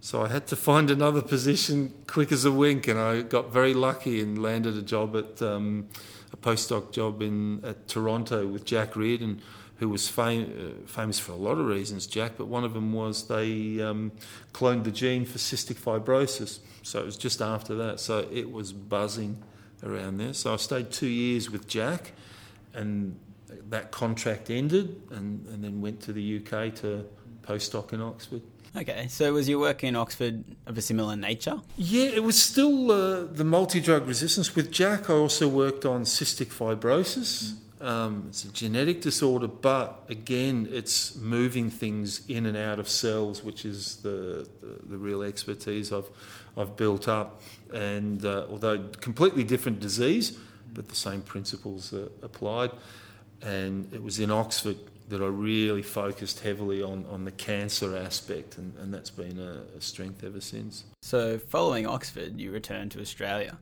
so 0.00 0.22
I 0.22 0.28
had 0.28 0.46
to 0.48 0.56
find 0.56 0.90
another 0.90 1.22
position 1.22 1.92
quick 2.06 2.30
as 2.30 2.44
a 2.44 2.52
wink, 2.52 2.86
and 2.86 2.98
I 2.98 3.22
got 3.22 3.52
very 3.52 3.74
lucky 3.74 4.20
and 4.20 4.40
landed 4.40 4.76
a 4.76 4.82
job 4.82 5.16
at 5.16 5.42
um, 5.42 5.88
a 6.32 6.36
postdoc 6.36 6.92
job 6.92 7.20
in 7.20 7.64
at 7.64 7.88
Toronto 7.88 8.46
with 8.46 8.64
Jack 8.64 8.94
Riordan, 8.94 9.42
who 9.78 9.88
was 9.88 10.08
fam- 10.08 10.52
uh, 10.84 10.86
famous 10.86 11.18
for 11.18 11.32
a 11.32 11.36
lot 11.36 11.58
of 11.58 11.66
reasons, 11.66 12.06
Jack. 12.06 12.32
But 12.36 12.46
one 12.46 12.64
of 12.64 12.74
them 12.74 12.92
was 12.92 13.26
they 13.26 13.80
um, 13.80 14.12
cloned 14.52 14.84
the 14.84 14.92
gene 14.92 15.24
for 15.24 15.38
cystic 15.38 15.76
fibrosis. 15.76 16.60
So 16.82 17.00
it 17.00 17.04
was 17.04 17.16
just 17.16 17.40
after 17.40 17.74
that. 17.76 17.98
So 17.98 18.28
it 18.32 18.50
was 18.50 18.72
buzzing 18.72 19.42
around 19.82 20.18
there. 20.18 20.32
So 20.32 20.52
I 20.52 20.56
stayed 20.56 20.90
two 20.90 21.08
years 21.08 21.50
with 21.50 21.66
Jack, 21.66 22.12
and 22.72 23.18
that 23.68 23.90
contract 23.90 24.48
ended, 24.50 25.00
and, 25.10 25.46
and 25.48 25.64
then 25.64 25.80
went 25.80 26.00
to 26.02 26.12
the 26.12 26.36
UK 26.38 26.74
to 26.76 27.04
postdoc 27.42 27.92
in 27.92 28.00
Oxford. 28.00 28.42
Okay, 28.76 29.08
so 29.08 29.32
was 29.32 29.48
your 29.48 29.58
work 29.58 29.82
in 29.82 29.96
Oxford 29.96 30.44
of 30.66 30.76
a 30.76 30.82
similar 30.82 31.16
nature? 31.16 31.60
Yeah, 31.76 32.08
it 32.08 32.22
was 32.22 32.40
still 32.40 32.90
uh, 32.90 33.24
the 33.24 33.44
multi 33.44 33.80
drug 33.80 34.06
resistance. 34.06 34.54
With 34.54 34.70
Jack, 34.70 35.08
I 35.08 35.14
also 35.14 35.48
worked 35.48 35.84
on 35.84 36.02
cystic 36.02 36.48
fibrosis. 36.48 37.54
Um, 37.80 38.26
it's 38.28 38.44
a 38.44 38.52
genetic 38.52 39.00
disorder, 39.00 39.46
but 39.46 40.02
again, 40.08 40.68
it's 40.70 41.14
moving 41.14 41.70
things 41.70 42.28
in 42.28 42.44
and 42.44 42.56
out 42.56 42.80
of 42.80 42.88
cells, 42.88 43.44
which 43.44 43.64
is 43.64 43.96
the, 43.96 44.48
the, 44.60 44.90
the 44.90 44.98
real 44.98 45.22
expertise 45.22 45.92
I've, 45.92 46.08
I've 46.56 46.76
built 46.76 47.06
up. 47.06 47.40
And 47.72 48.24
uh, 48.24 48.46
although 48.50 48.78
completely 49.00 49.44
different 49.44 49.78
disease, 49.80 50.36
but 50.74 50.88
the 50.88 50.96
same 50.96 51.22
principles 51.22 51.92
are 51.92 52.08
applied. 52.22 52.72
And 53.42 53.92
it 53.94 54.02
was 54.02 54.18
in 54.18 54.32
Oxford 54.32 54.76
that 55.08 55.22
I 55.22 55.26
really 55.26 55.82
focused 55.82 56.40
heavily 56.40 56.82
on, 56.82 57.06
on 57.10 57.24
the 57.24 57.30
cancer 57.30 57.96
aspect, 57.96 58.58
and, 58.58 58.76
and 58.78 58.92
that's 58.92 59.10
been 59.10 59.38
a, 59.38 59.62
a 59.76 59.80
strength 59.80 60.22
ever 60.22 60.40
since. 60.40 60.84
So, 61.02 61.38
following 61.38 61.86
Oxford, 61.86 62.38
you 62.38 62.52
returned 62.52 62.92
to 62.92 63.00
Australia. 63.00 63.58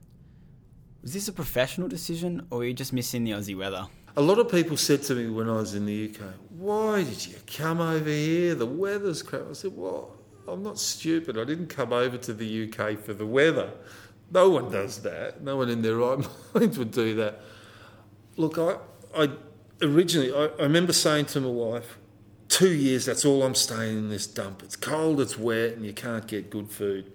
Was 1.03 1.13
this 1.13 1.29
a 1.29 1.33
professional 1.33 1.87
decision, 1.89 2.47
or 2.51 2.59
were 2.59 2.65
you 2.65 2.75
just 2.75 2.93
missing 2.93 3.23
the 3.25 3.31
Aussie 3.31 3.57
weather? 3.57 3.87
A 4.17 4.23
lot 4.23 4.39
of 4.39 4.51
people 4.51 4.77
said 4.77 5.03
to 5.05 5.15
me 5.15 5.29
when 5.29 5.49
I 5.49 5.57
was 5.57 5.75
in 5.75 5.87
the 5.87 6.11
UK, 6.11 6.23
Why 6.51 7.05
did 7.05 7.27
you 7.27 7.37
come 7.47 7.81
over 7.81 8.11
here? 8.11 8.55
The 8.55 8.67
weather's 8.67 9.23
crap. 9.23 9.43
I 9.49 9.53
said, 9.53 9.73
Well, 9.77 10.17
I'm 10.49 10.63
not 10.63 10.79
stupid. 10.79 11.39
I 11.39 11.45
didn't 11.45 11.69
come 11.69 11.93
over 11.93 12.17
to 12.19 12.33
the 12.33 12.65
UK 12.65 12.99
for 12.99 13.15
the 13.15 13.27
weather. 13.27 13.71
No 14.33 14.51
one 14.51 14.71
does 14.71 15.03
that. 15.03 15.43
No 15.43 15.57
one 15.57 15.69
in 15.69 15.83
their 15.83 15.97
right 15.97 16.19
mind 16.55 16.77
would 16.77 16.91
do 16.91 17.15
that. 17.17 17.41
Look, 18.37 18.59
I, 18.59 18.77
I 19.17 19.31
originally, 19.83 20.33
I, 20.33 20.47
I 20.59 20.63
remember 20.63 20.93
saying 20.93 21.27
to 21.27 21.41
my 21.41 21.49
wife, 21.49 21.99
two 22.49 22.73
years, 22.73 23.05
that's 23.05 23.25
all 23.25 23.43
I'm 23.43 23.55
staying 23.55 23.99
in 23.99 24.09
this 24.09 24.27
dump. 24.27 24.63
It's 24.63 24.77
cold, 24.77 25.21
it's 25.21 25.39
wet, 25.39 25.73
and 25.73 25.85
you 25.85 25.93
can't 25.93 26.27
get 26.27 26.51
good 26.51 26.71
food. 26.71 27.13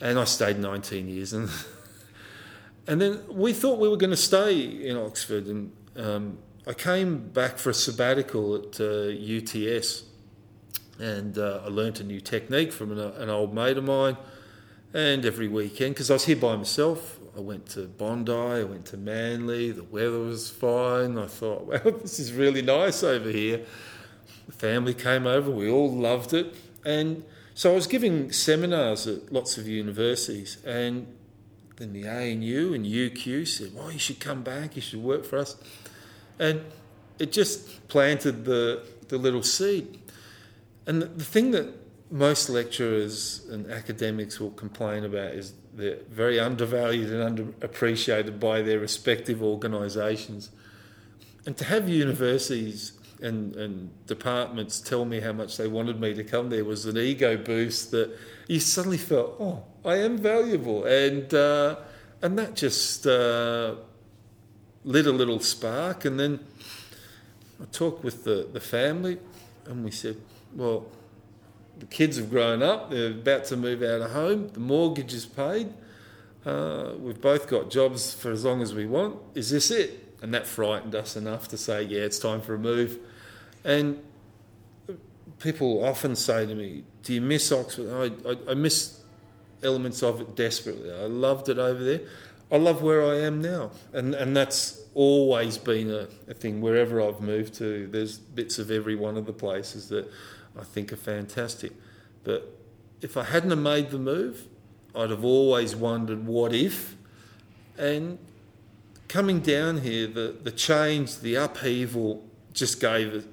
And 0.00 0.18
I 0.18 0.24
stayed 0.24 0.58
19 0.58 1.08
years. 1.08 1.32
And, 1.32 1.48
and 2.86 3.00
then 3.00 3.20
we 3.28 3.52
thought 3.52 3.78
we 3.78 3.88
were 3.88 3.96
going 3.96 4.10
to 4.10 4.16
stay 4.16 4.60
in 4.60 4.96
Oxford. 4.96 5.46
And 5.46 5.72
um, 5.96 6.38
I 6.66 6.72
came 6.72 7.28
back 7.28 7.58
for 7.58 7.70
a 7.70 7.74
sabbatical 7.74 8.56
at 8.56 8.80
uh, 8.80 9.08
UTS. 9.08 10.04
And 10.98 11.38
uh, 11.38 11.62
I 11.64 11.68
learnt 11.68 12.00
a 12.00 12.04
new 12.04 12.20
technique 12.20 12.72
from 12.72 12.92
an, 12.92 12.98
an 12.98 13.30
old 13.30 13.54
mate 13.54 13.78
of 13.78 13.84
mine. 13.84 14.16
And 14.92 15.24
every 15.24 15.48
weekend, 15.48 15.94
because 15.94 16.10
I 16.10 16.14
was 16.14 16.24
here 16.24 16.36
by 16.36 16.56
myself, 16.56 17.15
I 17.36 17.40
went 17.40 17.66
to 17.70 17.82
Bondi, 17.82 18.32
I 18.32 18.64
went 18.64 18.86
to 18.86 18.96
Manly, 18.96 19.70
the 19.70 19.84
weather 19.84 20.20
was 20.20 20.48
fine. 20.48 21.18
I 21.18 21.26
thought, 21.26 21.66
well, 21.66 21.98
this 22.00 22.18
is 22.18 22.32
really 22.32 22.62
nice 22.62 23.02
over 23.02 23.28
here. 23.28 23.64
The 24.46 24.52
family 24.52 24.94
came 24.94 25.26
over, 25.26 25.50
we 25.50 25.68
all 25.68 25.92
loved 25.92 26.32
it. 26.32 26.54
And 26.84 27.24
so 27.54 27.72
I 27.72 27.74
was 27.74 27.86
giving 27.86 28.32
seminars 28.32 29.06
at 29.06 29.32
lots 29.32 29.58
of 29.58 29.66
universities, 29.68 30.58
and 30.64 31.06
then 31.76 31.92
the 31.92 32.06
ANU 32.08 32.72
and 32.72 32.86
UQ 32.86 33.46
said, 33.46 33.74
well, 33.74 33.92
you 33.92 33.98
should 33.98 34.20
come 34.20 34.42
back, 34.42 34.76
you 34.76 34.82
should 34.82 35.02
work 35.02 35.24
for 35.24 35.38
us. 35.38 35.56
And 36.38 36.62
it 37.18 37.32
just 37.32 37.86
planted 37.88 38.44
the, 38.44 38.82
the 39.08 39.18
little 39.18 39.42
seed. 39.42 39.98
And 40.86 41.02
the, 41.02 41.06
the 41.06 41.24
thing 41.24 41.50
that 41.50 41.68
most 42.10 42.48
lecturers 42.48 43.46
and 43.50 43.70
academics 43.70 44.38
will 44.38 44.52
complain 44.52 45.04
about 45.04 45.32
is 45.32 45.52
they're 45.76 45.98
very 46.10 46.40
undervalued 46.40 47.10
and 47.10 47.38
underappreciated 47.38 48.40
by 48.40 48.62
their 48.62 48.78
respective 48.78 49.42
organisations. 49.42 50.50
And 51.44 51.56
to 51.58 51.64
have 51.64 51.88
universities 51.88 52.92
and, 53.20 53.54
and 53.56 53.90
departments 54.06 54.80
tell 54.80 55.04
me 55.04 55.20
how 55.20 55.32
much 55.32 55.56
they 55.58 55.68
wanted 55.68 56.00
me 56.00 56.14
to 56.14 56.24
come 56.24 56.50
there 56.50 56.64
was 56.64 56.86
an 56.86 56.96
ego 56.96 57.36
boost 57.36 57.90
that 57.90 58.10
you 58.48 58.58
suddenly 58.58 58.98
felt, 58.98 59.36
oh, 59.38 59.64
I 59.84 59.96
am 59.96 60.16
valuable. 60.18 60.84
And, 60.84 61.32
uh, 61.32 61.76
and 62.22 62.38
that 62.38 62.56
just 62.56 63.06
uh, 63.06 63.76
lit 64.84 65.06
a 65.06 65.12
little 65.12 65.40
spark. 65.40 66.06
And 66.06 66.18
then 66.18 66.40
I 67.60 67.66
talked 67.66 68.02
with 68.02 68.24
the, 68.24 68.48
the 68.50 68.60
family 68.60 69.18
and 69.66 69.84
we 69.84 69.90
said, 69.90 70.16
well, 70.54 70.86
the 71.78 71.86
kids 71.86 72.16
have 72.16 72.30
grown 72.30 72.62
up, 72.62 72.90
they're 72.90 73.10
about 73.10 73.44
to 73.46 73.56
move 73.56 73.82
out 73.82 74.00
of 74.00 74.10
home, 74.12 74.48
the 74.48 74.60
mortgage 74.60 75.12
is 75.12 75.26
paid, 75.26 75.72
uh, 76.44 76.92
we've 76.98 77.20
both 77.20 77.48
got 77.48 77.70
jobs 77.70 78.14
for 78.14 78.30
as 78.30 78.44
long 78.44 78.62
as 78.62 78.72
we 78.72 78.86
want. 78.86 79.18
Is 79.34 79.50
this 79.50 79.70
it? 79.70 80.14
And 80.22 80.32
that 80.32 80.46
frightened 80.46 80.94
us 80.94 81.16
enough 81.16 81.48
to 81.48 81.58
say, 81.58 81.82
yeah, 81.82 82.00
it's 82.00 82.18
time 82.18 82.40
for 82.40 82.54
a 82.54 82.58
move. 82.58 82.98
And 83.64 84.00
people 85.38 85.84
often 85.84 86.16
say 86.16 86.46
to 86.46 86.54
me, 86.54 86.84
Do 87.02 87.14
you 87.14 87.20
miss 87.20 87.50
Oxford? 87.52 87.90
I, 88.24 88.30
I, 88.30 88.52
I 88.52 88.54
miss 88.54 89.00
elements 89.62 90.02
of 90.02 90.20
it 90.20 90.36
desperately. 90.36 90.92
I 90.92 91.06
loved 91.06 91.48
it 91.48 91.58
over 91.58 91.82
there. 91.82 92.00
I 92.50 92.58
love 92.58 92.82
where 92.82 93.04
I 93.04 93.20
am 93.20 93.42
now. 93.42 93.72
And, 93.92 94.14
and 94.14 94.36
that's 94.36 94.82
always 94.96 95.58
been 95.58 95.90
a, 95.90 96.08
a 96.26 96.34
thing. 96.34 96.60
Wherever 96.60 97.00
I've 97.00 97.20
moved 97.20 97.54
to, 97.54 97.86
there's 97.86 98.18
bits 98.18 98.58
of 98.58 98.70
every 98.70 98.96
one 98.96 99.16
of 99.16 99.26
the 99.26 99.32
places 99.32 99.88
that 99.90 100.10
I 100.58 100.64
think 100.64 100.92
are 100.92 100.96
fantastic. 100.96 101.72
But 102.24 102.58
if 103.02 103.16
I 103.16 103.24
hadn't 103.24 103.50
have 103.50 103.58
made 103.58 103.90
the 103.90 103.98
move, 103.98 104.48
I'd 104.94 105.10
have 105.10 105.24
always 105.24 105.76
wondered 105.76 106.26
what 106.26 106.54
if. 106.54 106.96
And 107.76 108.18
coming 109.06 109.40
down 109.40 109.82
here, 109.82 110.06
the, 110.06 110.34
the 110.42 110.50
change, 110.50 111.18
the 111.18 111.34
upheaval 111.34 112.24
just 112.54 112.80
gave 112.80 113.14
it, 113.14 113.26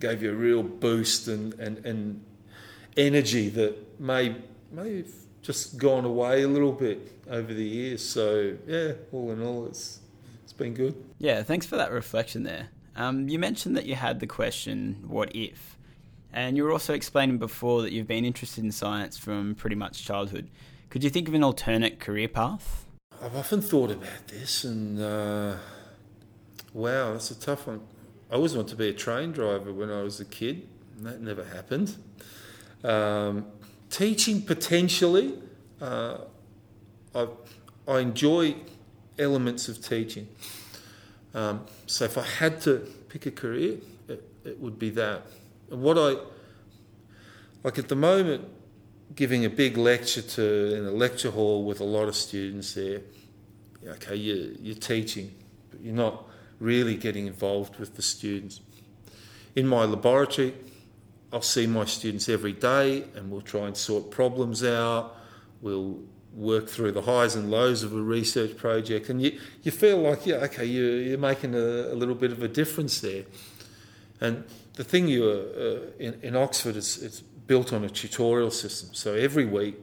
gave 0.00 0.22
you 0.22 0.30
a 0.30 0.34
real 0.34 0.62
boost 0.62 1.28
and, 1.28 1.52
and, 1.54 1.84
and 1.84 2.24
energy 2.96 3.50
that 3.50 4.00
may 4.00 4.36
may 4.72 4.98
have 4.98 5.12
just 5.42 5.76
gone 5.78 6.04
away 6.04 6.42
a 6.42 6.48
little 6.48 6.72
bit 6.72 7.20
over 7.28 7.52
the 7.52 7.64
years. 7.64 8.06
So 8.06 8.56
yeah, 8.66 8.92
all 9.12 9.32
in 9.32 9.42
all, 9.42 9.66
it's 9.66 10.00
it's 10.08 10.09
been 10.60 10.74
good. 10.74 10.94
Yeah, 11.18 11.42
thanks 11.42 11.66
for 11.66 11.76
that 11.76 11.90
reflection 11.90 12.44
there. 12.44 12.68
Um, 12.94 13.28
you 13.28 13.38
mentioned 13.38 13.76
that 13.76 13.86
you 13.86 13.96
had 13.96 14.20
the 14.20 14.26
question, 14.26 15.04
"What 15.06 15.34
if?" 15.34 15.76
And 16.32 16.56
you 16.56 16.62
were 16.62 16.70
also 16.70 16.94
explaining 16.94 17.38
before 17.38 17.82
that 17.82 17.92
you've 17.92 18.06
been 18.06 18.24
interested 18.24 18.62
in 18.62 18.70
science 18.70 19.18
from 19.18 19.54
pretty 19.56 19.74
much 19.74 20.04
childhood. 20.04 20.48
Could 20.90 21.02
you 21.02 21.10
think 21.10 21.26
of 21.26 21.34
an 21.34 21.42
alternate 21.42 21.98
career 21.98 22.28
path? 22.28 22.86
I've 23.22 23.36
often 23.36 23.60
thought 23.60 23.90
about 23.90 24.28
this, 24.28 24.64
and 24.64 25.00
uh, 25.00 25.56
wow, 26.72 27.12
that's 27.12 27.30
a 27.30 27.40
tough 27.40 27.66
one. 27.66 27.80
I 28.30 28.34
always 28.34 28.54
wanted 28.54 28.70
to 28.70 28.76
be 28.76 28.88
a 28.88 28.92
train 28.92 29.32
driver 29.32 29.72
when 29.72 29.90
I 29.90 30.02
was 30.02 30.20
a 30.20 30.24
kid, 30.24 30.68
and 30.96 31.06
that 31.06 31.20
never 31.20 31.44
happened. 31.44 31.96
Um, 32.84 33.46
teaching 33.88 34.42
potentially, 34.42 35.34
uh, 35.80 36.18
I, 37.14 37.26
I 37.88 37.98
enjoy 37.98 38.54
elements 39.20 39.68
of 39.68 39.84
teaching. 39.84 40.26
Um, 41.34 41.66
so 41.86 42.04
if 42.04 42.18
I 42.18 42.24
had 42.24 42.60
to 42.62 42.78
pick 43.08 43.26
a 43.26 43.30
career, 43.30 43.76
it, 44.08 44.24
it 44.44 44.58
would 44.58 44.78
be 44.78 44.90
that. 44.90 45.22
And 45.70 45.82
what 45.82 45.96
I 45.98 46.16
like 47.62 47.78
at 47.78 47.88
the 47.88 47.96
moment, 47.96 48.48
giving 49.14 49.44
a 49.44 49.50
big 49.50 49.76
lecture 49.76 50.22
to 50.22 50.74
in 50.74 50.86
a 50.86 50.90
lecture 50.90 51.30
hall 51.30 51.64
with 51.64 51.80
a 51.80 51.84
lot 51.84 52.08
of 52.08 52.16
students 52.16 52.74
there. 52.74 53.02
Okay, 53.86 54.16
you're, 54.16 54.52
you're 54.60 54.74
teaching, 54.74 55.34
but 55.70 55.80
you're 55.80 55.94
not 55.94 56.24
really 56.58 56.96
getting 56.96 57.26
involved 57.26 57.78
with 57.78 57.96
the 57.96 58.02
students. 58.02 58.60
In 59.56 59.66
my 59.66 59.84
laboratory, 59.84 60.54
I'll 61.32 61.42
see 61.42 61.66
my 61.66 61.84
students 61.84 62.28
every 62.28 62.52
day 62.52 63.04
and 63.14 63.30
we'll 63.30 63.40
try 63.40 63.66
and 63.66 63.76
sort 63.76 64.10
problems 64.10 64.64
out. 64.64 65.16
We'll 65.60 66.00
work 66.34 66.68
through 66.68 66.92
the 66.92 67.02
highs 67.02 67.34
and 67.34 67.50
lows 67.50 67.82
of 67.82 67.92
a 67.92 68.00
research 68.00 68.56
project, 68.56 69.08
and 69.08 69.20
you, 69.20 69.38
you 69.62 69.70
feel 69.72 69.98
like, 69.98 70.26
yeah, 70.26 70.36
okay, 70.36 70.64
you're, 70.64 71.02
you're 71.02 71.18
making 71.18 71.54
a, 71.54 71.92
a 71.92 71.94
little 71.94 72.14
bit 72.14 72.32
of 72.32 72.42
a 72.42 72.48
difference 72.48 73.00
there. 73.00 73.24
And 74.20 74.44
the 74.74 74.84
thing 74.84 75.08
you 75.08 75.24
uh, 75.24 76.02
in, 76.02 76.20
in 76.22 76.36
Oxford 76.36 76.76
is 76.76 77.02
it's 77.02 77.20
built 77.20 77.72
on 77.72 77.84
a 77.84 77.90
tutorial 77.90 78.50
system. 78.50 78.90
So 78.92 79.14
every 79.14 79.44
week, 79.44 79.76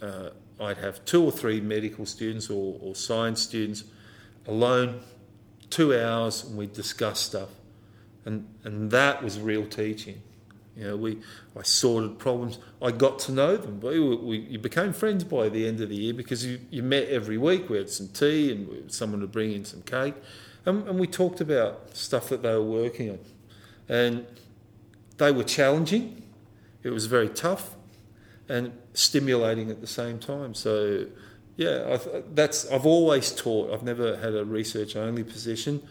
uh, 0.00 0.30
I'd 0.60 0.78
have 0.78 1.04
two 1.04 1.22
or 1.24 1.32
three 1.32 1.60
medical 1.60 2.06
students 2.06 2.48
or, 2.48 2.78
or 2.80 2.94
science 2.94 3.42
students 3.42 3.84
alone, 4.46 5.00
two 5.70 5.98
hours, 5.98 6.44
and 6.44 6.56
we'd 6.56 6.72
discuss 6.72 7.20
stuff. 7.20 7.48
And, 8.24 8.46
and 8.64 8.90
that 8.92 9.22
was 9.22 9.38
real 9.40 9.66
teaching. 9.66 10.22
You 10.76 10.84
know, 10.84 10.96
we, 10.96 11.18
I 11.58 11.62
sorted 11.62 12.18
problems. 12.18 12.58
I 12.80 12.92
got 12.92 13.18
to 13.20 13.32
know 13.32 13.56
them. 13.56 13.80
We, 13.80 14.00
we, 14.00 14.38
you 14.38 14.58
became 14.58 14.92
friends 14.92 15.22
by 15.24 15.48
the 15.48 15.66
end 15.66 15.80
of 15.80 15.90
the 15.90 15.96
year 15.96 16.14
because 16.14 16.46
you, 16.46 16.60
you 16.70 16.82
met 16.82 17.08
every 17.08 17.36
week. 17.36 17.68
We 17.68 17.76
had 17.76 17.90
some 17.90 18.08
tea 18.08 18.50
and 18.52 18.90
someone 18.90 19.20
would 19.20 19.32
bring 19.32 19.52
in 19.52 19.64
some 19.64 19.82
cake. 19.82 20.14
And, 20.64 20.88
and 20.88 20.98
we 20.98 21.06
talked 21.06 21.40
about 21.40 21.94
stuff 21.96 22.28
that 22.30 22.42
they 22.42 22.54
were 22.54 22.62
working 22.62 23.10
on. 23.10 23.18
And 23.88 24.26
they 25.18 25.30
were 25.30 25.44
challenging. 25.44 26.22
It 26.82 26.90
was 26.90 27.06
very 27.06 27.28
tough 27.28 27.74
and 28.48 28.72
stimulating 28.94 29.70
at 29.70 29.80
the 29.80 29.86
same 29.86 30.18
time. 30.18 30.54
So, 30.54 31.06
yeah, 31.56 31.98
I, 31.98 32.22
that's 32.34 32.70
I've 32.70 32.86
always 32.86 33.32
taught. 33.32 33.72
I've 33.72 33.82
never 33.82 34.16
had 34.16 34.34
a 34.34 34.44
research 34.44 34.96
only 34.96 35.22
position, 35.22 35.82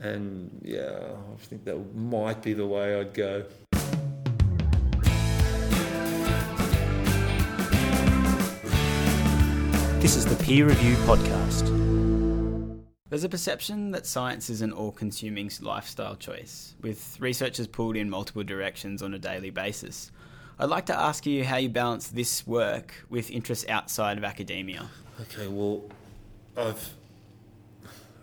and 0.00 0.60
yeah, 0.62 0.98
I 1.32 1.44
think 1.44 1.64
that 1.64 1.94
might 1.94 2.42
be 2.42 2.52
the 2.52 2.66
way 2.66 2.98
I'd 3.00 3.14
go. 3.14 3.44
This 10.00 10.14
is 10.14 10.24
the 10.24 10.36
Peer 10.44 10.64
Review 10.64 10.94
Podcast. 10.98 11.66
There's 13.08 13.24
a 13.24 13.28
perception 13.28 13.90
that 13.90 14.06
science 14.06 14.48
is 14.48 14.62
an 14.62 14.70
all 14.70 14.92
consuming 14.92 15.50
lifestyle 15.60 16.14
choice, 16.14 16.76
with 16.80 17.16
researchers 17.18 17.66
pulled 17.66 17.96
in 17.96 18.08
multiple 18.08 18.44
directions 18.44 19.02
on 19.02 19.12
a 19.12 19.18
daily 19.18 19.50
basis. 19.50 20.12
I'd 20.56 20.70
like 20.70 20.86
to 20.86 20.96
ask 20.96 21.26
you 21.26 21.42
how 21.42 21.56
you 21.56 21.68
balance 21.68 22.06
this 22.06 22.46
work 22.46 22.94
with 23.10 23.28
interests 23.32 23.66
outside 23.68 24.18
of 24.18 24.24
academia. 24.24 24.88
Okay, 25.22 25.48
well, 25.48 25.82
I've. 26.56 26.94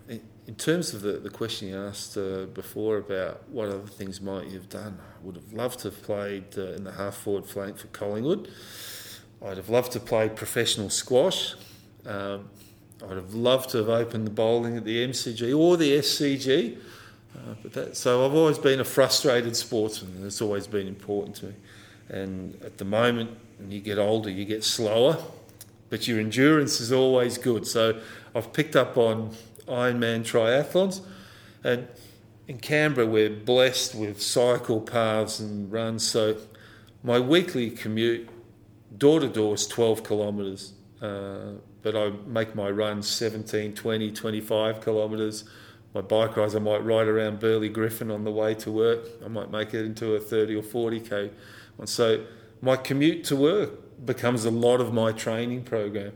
In, 0.08 0.22
in 0.46 0.54
terms 0.54 0.94
of 0.94 1.02
the, 1.02 1.18
the 1.18 1.28
question 1.28 1.68
you 1.68 1.76
asked 1.76 2.16
uh, 2.16 2.46
before 2.54 2.96
about 2.96 3.46
what 3.50 3.68
other 3.68 3.86
things 3.86 4.22
might 4.22 4.46
you 4.46 4.54
have 4.54 4.70
done, 4.70 4.98
I 4.98 5.26
would 5.26 5.36
have 5.36 5.52
loved 5.52 5.80
to 5.80 5.90
have 5.90 6.02
played 6.02 6.56
uh, 6.56 6.72
in 6.72 6.84
the 6.84 6.92
half 6.92 7.16
forward 7.16 7.44
flank 7.44 7.76
for 7.76 7.88
Collingwood. 7.88 8.48
I'd 9.44 9.56
have 9.56 9.68
loved 9.68 9.92
to 9.92 10.00
play 10.00 10.28
professional 10.28 10.90
squash. 10.90 11.54
Um, 12.04 12.48
I'd 13.04 13.16
have 13.16 13.34
loved 13.34 13.70
to 13.70 13.78
have 13.78 13.88
opened 13.88 14.26
the 14.26 14.30
bowling 14.30 14.76
at 14.76 14.84
the 14.84 15.06
MCG 15.06 15.56
or 15.56 15.76
the 15.76 15.98
SCG. 15.98 16.78
Uh, 17.36 17.54
but 17.62 17.72
that, 17.74 17.96
so 17.96 18.24
I've 18.24 18.34
always 18.34 18.58
been 18.58 18.80
a 18.80 18.84
frustrated 18.84 19.54
sportsman, 19.54 20.12
and 20.16 20.24
it's 20.24 20.40
always 20.40 20.66
been 20.66 20.86
important 20.86 21.36
to 21.36 21.46
me. 21.46 21.54
And 22.08 22.60
at 22.62 22.78
the 22.78 22.84
moment, 22.84 23.36
when 23.58 23.70
you 23.70 23.80
get 23.80 23.98
older, 23.98 24.30
you 24.30 24.44
get 24.44 24.64
slower, 24.64 25.18
but 25.90 26.08
your 26.08 26.18
endurance 26.18 26.80
is 26.80 26.92
always 26.92 27.36
good. 27.36 27.66
So 27.66 28.00
I've 28.34 28.52
picked 28.52 28.76
up 28.76 28.96
on 28.96 29.34
Ironman 29.66 30.20
triathlons, 30.20 31.02
and 31.62 31.88
in 32.48 32.58
Canberra, 32.58 33.06
we're 33.06 33.28
blessed 33.28 33.94
with 33.94 34.22
cycle 34.22 34.80
paths 34.80 35.40
and 35.40 35.70
runs. 35.70 36.08
So 36.08 36.36
my 37.02 37.18
weekly 37.18 37.70
commute, 37.70 38.28
door 38.96 39.20
to 39.20 39.28
door, 39.28 39.54
is 39.54 39.66
12 39.66 40.04
kilometres. 40.06 40.72
Uh, 41.00 41.52
but 41.82 41.94
I 41.96 42.10
make 42.26 42.54
my 42.54 42.70
runs 42.70 43.08
17, 43.08 43.74
20, 43.74 44.10
25 44.10 44.84
kilometres. 44.84 45.44
My 45.94 46.00
bike 46.00 46.36
rides, 46.36 46.54
I 46.54 46.58
might 46.58 46.84
ride 46.84 47.06
around 47.06 47.40
Burley 47.40 47.68
Griffin 47.68 48.10
on 48.10 48.24
the 48.24 48.32
way 48.32 48.54
to 48.54 48.70
work. 48.70 49.06
I 49.24 49.28
might 49.28 49.50
make 49.50 49.72
it 49.72 49.84
into 49.84 50.14
a 50.14 50.20
30 50.20 50.56
or 50.56 50.62
40k. 50.62 51.30
And 51.78 51.88
so 51.88 52.24
my 52.60 52.76
commute 52.76 53.24
to 53.24 53.36
work 53.36 54.04
becomes 54.04 54.44
a 54.44 54.50
lot 54.50 54.80
of 54.80 54.92
my 54.92 55.12
training 55.12 55.64
program. 55.64 56.12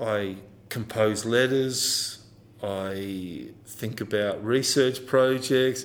I 0.00 0.36
compose 0.68 1.24
letters, 1.24 2.24
I 2.62 3.48
think 3.66 4.00
about 4.00 4.44
research 4.44 5.06
projects, 5.06 5.84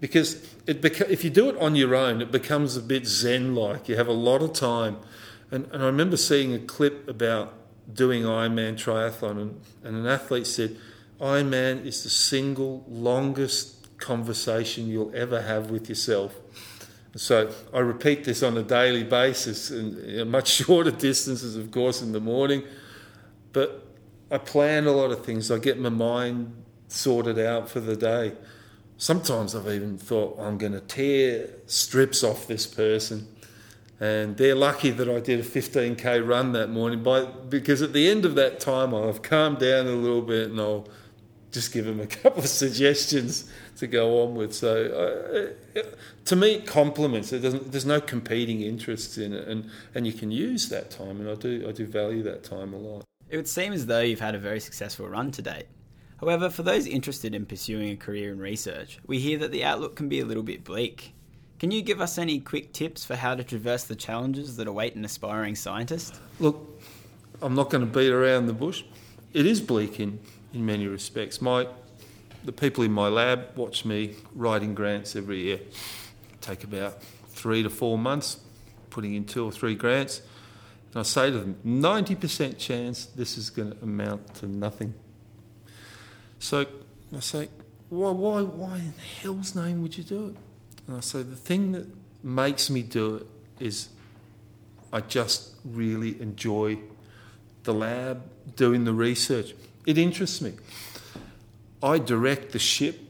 because 0.00 0.42
it 0.66 0.82
beca- 0.82 1.08
if 1.08 1.24
you 1.24 1.30
do 1.30 1.48
it 1.48 1.56
on 1.58 1.74
your 1.74 1.94
own, 1.94 2.20
it 2.20 2.30
becomes 2.30 2.76
a 2.76 2.82
bit 2.82 3.06
zen 3.06 3.54
like. 3.54 3.88
You 3.88 3.96
have 3.96 4.08
a 4.08 4.12
lot 4.12 4.42
of 4.42 4.52
time. 4.52 4.98
And, 5.50 5.66
and 5.72 5.82
I 5.82 5.86
remember 5.86 6.16
seeing 6.16 6.54
a 6.54 6.58
clip 6.58 7.08
about 7.08 7.54
doing 7.92 8.22
Ironman 8.22 8.74
triathlon, 8.74 9.40
and, 9.40 9.60
and 9.84 9.96
an 9.96 10.06
athlete 10.06 10.46
said, 10.46 10.76
Ironman 11.20 11.84
is 11.86 12.02
the 12.02 12.10
single 12.10 12.84
longest 12.88 13.98
conversation 13.98 14.88
you'll 14.88 15.14
ever 15.14 15.42
have 15.42 15.70
with 15.70 15.88
yourself. 15.88 16.34
So 17.14 17.50
I 17.72 17.78
repeat 17.78 18.24
this 18.24 18.42
on 18.42 18.58
a 18.58 18.62
daily 18.62 19.04
basis, 19.04 19.70
and 19.70 20.30
much 20.30 20.48
shorter 20.64 20.90
distances, 20.90 21.56
of 21.56 21.70
course, 21.70 22.02
in 22.02 22.12
the 22.12 22.20
morning. 22.20 22.62
But 23.52 23.86
I 24.30 24.38
plan 24.38 24.86
a 24.86 24.92
lot 24.92 25.12
of 25.12 25.24
things. 25.24 25.50
I 25.50 25.58
get 25.58 25.78
my 25.78 25.88
mind 25.88 26.54
sorted 26.88 27.38
out 27.38 27.70
for 27.70 27.80
the 27.80 27.96
day. 27.96 28.32
Sometimes 28.98 29.54
I've 29.54 29.68
even 29.68 29.96
thought 29.98 30.38
I'm 30.40 30.58
going 30.58 30.72
to 30.72 30.80
tear 30.80 31.50
strips 31.66 32.24
off 32.24 32.46
this 32.46 32.66
person 32.66 33.28
and 33.98 34.36
they're 34.36 34.54
lucky 34.54 34.90
that 34.90 35.08
I 35.08 35.20
did 35.20 35.40
a 35.40 35.42
15k 35.42 36.26
run 36.26 36.52
that 36.52 36.68
morning 36.68 37.02
by, 37.02 37.24
because 37.24 37.82
at 37.82 37.92
the 37.92 38.08
end 38.08 38.24
of 38.24 38.34
that 38.34 38.60
time 38.60 38.94
I've 38.94 39.22
calmed 39.22 39.58
down 39.58 39.86
a 39.86 39.92
little 39.92 40.22
bit 40.22 40.50
and 40.50 40.60
I'll 40.60 40.86
just 41.50 41.72
give 41.72 41.86
them 41.86 42.00
a 42.00 42.06
couple 42.22 42.40
of 42.42 42.48
suggestions 42.48 43.50
to 43.76 43.86
go 43.86 44.22
on 44.22 44.34
with. 44.34 44.54
So 44.54 45.52
uh, 45.74 45.80
to 46.26 46.36
me, 46.36 46.54
it 46.54 46.66
complements. 46.66 47.32
It 47.32 47.40
doesn't. 47.40 47.72
There's 47.72 47.86
no 47.86 48.00
competing 48.00 48.60
interests 48.60 49.18
in 49.18 49.32
it, 49.32 49.48
and, 49.48 49.70
and 49.94 50.06
you 50.06 50.12
can 50.12 50.30
use 50.30 50.68
that 50.68 50.90
time, 50.90 51.20
and 51.20 51.30
I 51.30 51.34
do 51.34 51.66
I 51.68 51.72
do 51.72 51.86
value 51.86 52.22
that 52.24 52.44
time 52.44 52.74
a 52.74 52.78
lot. 52.78 53.04
It 53.28 53.36
would 53.36 53.48
seem 53.48 53.72
as 53.72 53.86
though 53.86 54.00
you've 54.00 54.20
had 54.20 54.34
a 54.34 54.38
very 54.38 54.60
successful 54.60 55.08
run 55.08 55.32
to 55.32 55.42
date. 55.42 55.66
However, 56.20 56.48
for 56.48 56.62
those 56.62 56.86
interested 56.86 57.34
in 57.34 57.44
pursuing 57.44 57.90
a 57.90 57.96
career 57.96 58.32
in 58.32 58.38
research, 58.38 58.98
we 59.06 59.18
hear 59.18 59.36
that 59.38 59.50
the 59.50 59.64
outlook 59.64 59.96
can 59.96 60.08
be 60.08 60.20
a 60.20 60.24
little 60.24 60.42
bit 60.42 60.64
bleak. 60.64 61.12
Can 61.58 61.70
you 61.70 61.80
give 61.80 62.02
us 62.02 62.18
any 62.18 62.38
quick 62.38 62.74
tips 62.74 63.06
for 63.06 63.16
how 63.16 63.34
to 63.34 63.42
traverse 63.42 63.84
the 63.84 63.96
challenges 63.96 64.56
that 64.56 64.66
await 64.66 64.94
an 64.94 65.04
aspiring 65.06 65.54
scientist? 65.54 66.20
Look, 66.38 66.82
I'm 67.40 67.54
not 67.54 67.70
going 67.70 67.80
to 67.80 67.90
beat 67.90 68.10
around 68.10 68.46
the 68.46 68.52
bush. 68.52 68.84
It 69.32 69.46
is 69.46 69.62
bleak 69.62 69.98
in, 69.98 70.18
in 70.52 70.66
many 70.66 70.86
respects. 70.86 71.40
My, 71.40 71.66
the 72.44 72.52
people 72.52 72.84
in 72.84 72.92
my 72.92 73.08
lab 73.08 73.56
watch 73.56 73.86
me 73.86 74.16
writing 74.34 74.74
grants 74.74 75.16
every 75.16 75.44
year. 75.44 75.60
Take 76.42 76.62
about 76.62 77.02
three 77.28 77.62
to 77.62 77.70
four 77.70 77.96
months, 77.96 78.40
putting 78.90 79.14
in 79.14 79.24
two 79.24 79.44
or 79.44 79.50
three 79.50 79.74
grants. 79.74 80.20
And 80.92 81.00
I 81.00 81.04
say 81.04 81.30
to 81.30 81.38
them, 81.38 81.56
90% 81.64 82.58
chance 82.58 83.06
this 83.06 83.38
is 83.38 83.48
going 83.48 83.72
to 83.72 83.82
amount 83.82 84.34
to 84.36 84.46
nothing. 84.46 84.92
So 86.38 86.66
I 87.14 87.20
say, 87.20 87.48
why, 87.88 88.10
why, 88.10 88.42
why 88.42 88.76
in 88.76 88.94
hell's 89.22 89.54
name 89.54 89.80
would 89.80 89.96
you 89.96 90.04
do 90.04 90.28
it? 90.28 90.36
And 90.86 90.96
I 90.96 91.00
say, 91.00 91.22
the 91.22 91.36
thing 91.36 91.72
that 91.72 91.86
makes 92.22 92.70
me 92.70 92.82
do 92.82 93.16
it 93.16 93.26
is 93.64 93.88
I 94.92 95.00
just 95.00 95.54
really 95.64 96.20
enjoy 96.20 96.78
the 97.64 97.74
lab, 97.74 98.22
doing 98.54 98.84
the 98.84 98.92
research. 98.92 99.54
It 99.84 99.98
interests 99.98 100.40
me. 100.40 100.54
I 101.82 101.98
direct 101.98 102.52
the 102.52 102.58
ship. 102.58 103.00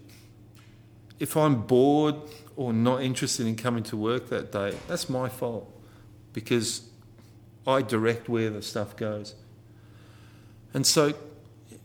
If 1.19 1.37
I'm 1.37 1.63
bored 1.63 2.17
or 2.57 2.73
not 2.73 3.03
interested 3.03 3.47
in 3.47 3.57
coming 3.57 3.83
to 3.85 3.97
work 3.97 4.29
that 4.31 4.51
day, 4.53 4.75
that's 4.89 5.09
my 5.09 5.29
fault 5.29 5.71
because 6.33 6.89
I 7.67 7.83
direct 7.83 8.29
where 8.29 8.51
the 8.51 8.63
stuff 8.63 8.97
goes. 8.97 9.35
And 10.75 10.87
so, 10.87 11.15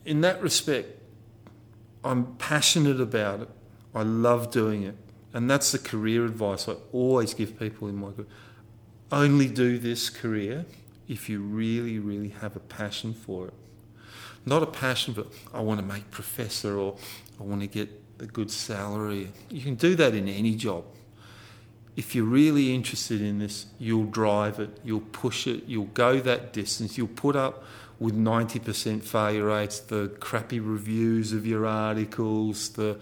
in 0.06 0.22
that 0.22 0.42
respect, 0.42 1.00
I'm 2.04 2.36
passionate 2.36 3.00
about 3.00 3.42
it. 3.42 3.50
I 3.94 4.04
love 4.04 4.52
doing 4.52 4.84
it. 4.84 4.96
And 5.34 5.50
that's 5.50 5.72
the 5.72 5.80
career 5.80 6.26
advice 6.26 6.68
I 6.68 6.76
always 6.92 7.34
give 7.34 7.58
people 7.58 7.88
in 7.88 7.96
my 7.96 8.12
group. 8.12 8.30
Only 9.12 9.48
do 9.48 9.78
this 9.78 10.10
career 10.10 10.66
if 11.08 11.30
you 11.30 11.42
really, 11.42 12.00
really 12.00 12.30
have 12.30 12.56
a 12.56 12.60
passion 12.60 13.14
for 13.14 13.48
it. 13.48 13.54
Not 14.46 14.64
a 14.64 14.68
passion 14.68 15.14
for, 15.14 15.26
I 15.54 15.62
want 15.62 15.80
to 15.80 15.86
make 15.86 16.10
professor 16.12 16.78
or 16.78 16.98
I 17.40 17.44
want 17.44 17.62
to 17.62 17.68
get 17.68 17.90
a 18.20 18.26
good 18.26 18.52
salary. 18.52 19.32
You 19.50 19.62
can 19.62 19.76
do 19.76 19.96
that 19.96 20.14
in 20.14 20.28
any 20.28 20.56
job. 20.56 20.86
If 21.96 22.16
you're 22.16 22.26
really 22.26 22.74
interested 22.74 23.22
in 23.22 23.40
this, 23.40 23.66
you'll 23.78 24.06
drive 24.06 24.60
it, 24.60 24.80
you'll 24.84 25.02
push 25.02 25.46
it, 25.46 25.66
you'll 25.66 25.86
go 25.86 26.20
that 26.22 26.54
distance, 26.54 26.98
you'll 26.98 27.08
put 27.08 27.36
up 27.36 27.64
with 28.00 28.16
90% 28.16 29.04
failure 29.04 29.46
rates, 29.46 29.80
the 29.80 30.08
crappy 30.20 30.60
reviews 30.60 31.34
of 31.34 31.46
your 31.46 31.66
articles, 31.66 32.70
the 32.70 32.98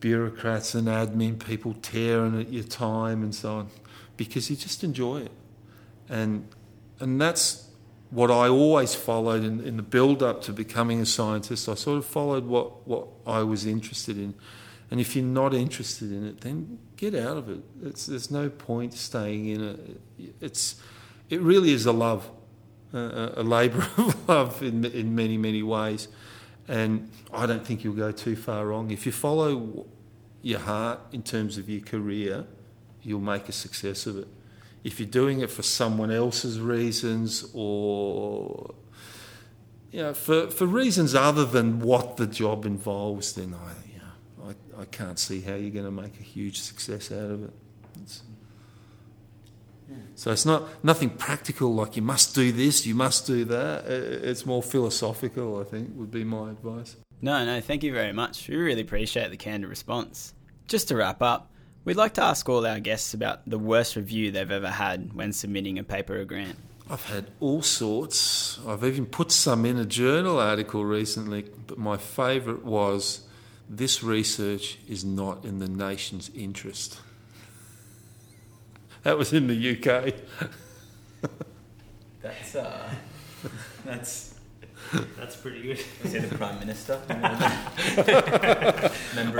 bureaucrats 0.00 0.74
and 0.74 0.88
admin 0.88 1.38
people 1.38 1.74
tearing 1.82 2.40
at 2.40 2.50
your 2.52 2.64
time 2.64 3.22
and 3.22 3.34
so 3.34 3.56
on 3.56 3.70
because 4.16 4.50
you 4.50 4.56
just 4.56 4.82
enjoy 4.82 5.20
it. 5.20 5.32
And, 6.08 6.48
and 6.98 7.20
that's 7.20 7.68
what 8.10 8.30
I 8.30 8.48
always 8.48 8.94
followed 8.94 9.44
in, 9.44 9.60
in 9.60 9.76
the 9.76 9.82
build 9.82 10.22
up 10.22 10.42
to 10.42 10.52
becoming 10.52 11.00
a 11.00 11.06
scientist. 11.06 11.68
I 11.68 11.74
sort 11.74 11.98
of 11.98 12.04
followed 12.04 12.44
what, 12.44 12.86
what 12.86 13.06
I 13.26 13.42
was 13.42 13.64
interested 13.64 14.18
in. 14.18 14.34
And 14.90 15.00
if 15.00 15.14
you're 15.14 15.24
not 15.24 15.54
interested 15.54 16.10
in 16.10 16.26
it, 16.26 16.40
then 16.40 16.78
get 16.96 17.14
out 17.14 17.36
of 17.36 17.48
it. 17.48 17.60
It's, 17.82 18.06
there's 18.06 18.30
no 18.30 18.50
point 18.50 18.94
staying 18.94 19.46
in 19.46 19.62
it. 19.62 20.00
It's, 20.40 20.82
it 21.28 21.40
really 21.40 21.72
is 21.72 21.86
a 21.86 21.92
love, 21.92 22.28
uh, 22.92 23.30
a 23.36 23.42
labour 23.44 23.86
of 23.96 24.28
love 24.28 24.62
in, 24.62 24.84
in 24.84 25.14
many, 25.14 25.38
many 25.38 25.62
ways. 25.62 26.08
And 26.70 27.10
I 27.32 27.46
don't 27.46 27.66
think 27.66 27.82
you'll 27.82 27.94
go 27.94 28.12
too 28.12 28.36
far 28.36 28.64
wrong. 28.64 28.92
If 28.92 29.04
you 29.04 29.10
follow 29.10 29.86
your 30.40 30.60
heart 30.60 31.00
in 31.10 31.24
terms 31.24 31.58
of 31.58 31.68
your 31.68 31.80
career, 31.80 32.46
you'll 33.02 33.18
make 33.18 33.48
a 33.48 33.52
success 33.52 34.06
of 34.06 34.18
it. 34.18 34.28
If 34.84 35.00
you're 35.00 35.08
doing 35.08 35.40
it 35.40 35.50
for 35.50 35.62
someone 35.62 36.12
else's 36.12 36.60
reasons 36.60 37.50
or 37.52 38.72
you 39.90 40.00
know, 40.00 40.14
for, 40.14 40.48
for 40.48 40.64
reasons 40.66 41.16
other 41.16 41.44
than 41.44 41.80
what 41.80 42.16
the 42.16 42.26
job 42.28 42.64
involves, 42.64 43.32
then 43.32 43.52
I, 43.52 43.72
you 43.92 43.98
know, 43.98 44.54
I, 44.78 44.82
I 44.82 44.84
can't 44.84 45.18
see 45.18 45.40
how 45.40 45.56
you're 45.56 45.72
going 45.72 45.84
to 45.84 45.90
make 45.90 46.20
a 46.20 46.22
huge 46.22 46.60
success 46.60 47.10
out 47.10 47.30
of 47.32 47.44
it. 47.46 47.52
It's, 48.00 48.22
so 50.14 50.30
it's 50.30 50.44
not 50.44 50.84
nothing 50.84 51.10
practical 51.10 51.74
like 51.74 51.96
you 51.96 52.02
must 52.02 52.34
do 52.34 52.52
this, 52.52 52.86
you 52.86 52.94
must 52.94 53.26
do 53.26 53.44
that. 53.46 53.86
It's 53.86 54.44
more 54.44 54.62
philosophical, 54.62 55.60
I 55.60 55.64
think, 55.64 55.90
would 55.94 56.10
be 56.10 56.24
my 56.24 56.50
advice. 56.50 56.96
No, 57.22 57.44
no, 57.44 57.60
thank 57.60 57.82
you 57.82 57.92
very 57.92 58.12
much. 58.12 58.48
We 58.48 58.56
really 58.56 58.82
appreciate 58.82 59.30
the 59.30 59.36
candid 59.36 59.68
response. 59.68 60.34
Just 60.68 60.88
to 60.88 60.96
wrap 60.96 61.20
up, 61.22 61.50
we'd 61.84 61.96
like 61.96 62.14
to 62.14 62.22
ask 62.22 62.48
all 62.48 62.66
our 62.66 62.80
guests 62.80 63.14
about 63.14 63.48
the 63.48 63.58
worst 63.58 63.96
review 63.96 64.30
they've 64.30 64.50
ever 64.50 64.70
had 64.70 65.12
when 65.12 65.32
submitting 65.32 65.78
a 65.78 65.84
paper 65.84 66.18
or 66.18 66.24
grant. 66.24 66.56
I've 66.88 67.04
had 67.04 67.30
all 67.38 67.62
sorts. 67.62 68.58
I've 68.66 68.84
even 68.84 69.06
put 69.06 69.30
some 69.30 69.64
in 69.64 69.78
a 69.78 69.84
journal 69.84 70.40
article 70.40 70.84
recently, 70.84 71.44
but 71.66 71.78
my 71.78 71.96
favourite 71.96 72.64
was 72.64 73.20
this 73.68 74.02
research 74.02 74.78
is 74.88 75.04
not 75.04 75.44
in 75.44 75.60
the 75.60 75.68
nation's 75.68 76.30
interest. 76.34 76.98
That 79.02 79.18
was 79.18 79.32
in 79.32 79.46
the 79.46 79.76
UK. 79.76 80.14
That's 82.22 82.54
uh, 82.54 82.90
that's 83.84 84.34
That's 85.16 85.36
pretty 85.36 85.62
good. 85.62 85.84
was 86.02 86.12
he 86.12 86.18
the 86.18 86.34
prime 86.36 86.58
minister? 86.58 87.00
Member 87.08 87.30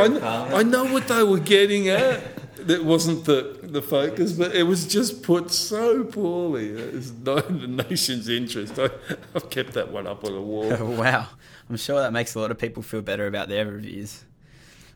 I, 0.01 0.05
of 0.05 0.11
kn- 0.13 0.21
parliament. 0.21 0.55
I 0.55 0.63
know 0.63 0.85
what 0.93 1.09
they 1.09 1.23
were 1.23 1.41
getting 1.41 1.89
at. 1.89 2.23
It 2.69 2.85
wasn't 2.85 3.25
the, 3.25 3.59
the 3.63 3.83
focus, 3.83 4.33
but 4.33 4.55
it 4.55 4.65
was 4.65 4.87
just 4.87 5.23
put 5.23 5.51
so 5.51 6.05
poorly. 6.05 6.69
It's 6.69 7.11
not 7.11 7.49
in 7.49 7.61
the 7.77 7.85
nation's 7.85 8.29
interest. 8.29 8.79
I, 8.79 8.91
I've 9.35 9.51
kept 9.51 9.73
that 9.75 9.91
one 9.91 10.07
up 10.07 10.25
on 10.25 10.33
the 10.33 10.41
wall. 10.41 10.73
Oh, 10.73 10.91
wow. 11.01 11.27
I'm 11.69 11.77
sure 11.77 12.01
that 12.01 12.13
makes 12.13 12.35
a 12.35 12.41
lot 12.41 12.51
of 12.51 12.59
people 12.59 12.83
feel 12.83 13.03
better 13.03 13.27
about 13.27 13.49
their 13.49 13.67
reviews. 13.67 14.25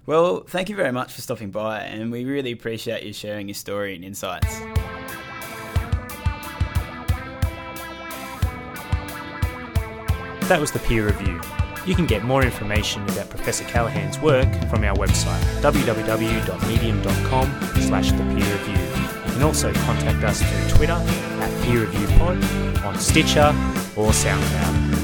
Well, 0.06 0.44
thank 0.46 0.68
you 0.68 0.76
very 0.76 0.92
much 0.92 1.12
for 1.12 1.22
stopping 1.22 1.50
by, 1.50 1.80
and 1.80 2.12
we 2.12 2.26
really 2.26 2.52
appreciate 2.52 3.04
you 3.04 3.14
sharing 3.14 3.48
your 3.48 3.54
story 3.54 3.94
and 3.94 4.04
insights. 4.04 4.60
That 10.48 10.60
was 10.60 10.72
the 10.72 10.78
peer 10.80 11.06
review. 11.06 11.40
You 11.86 11.94
can 11.94 12.04
get 12.04 12.22
more 12.22 12.42
information 12.42 13.02
about 13.04 13.30
Professor 13.30 13.64
Callaghan's 13.64 14.18
work 14.18 14.48
from 14.68 14.84
our 14.84 14.94
website 14.94 15.40
www.medium.com 15.62 17.46
slash 17.80 18.12
the 18.12 18.18
peer 18.18 18.52
review. 18.58 18.76
You 19.26 19.32
can 19.32 19.42
also 19.42 19.72
contact 19.72 20.22
us 20.22 20.42
through 20.42 20.76
Twitter 20.76 20.92
at 20.92 21.64
peer 21.64 21.80
review 21.86 22.06
pod, 22.18 22.44
on 22.84 22.98
Stitcher 22.98 23.54
or 23.96 24.10
SoundCloud. 24.10 25.03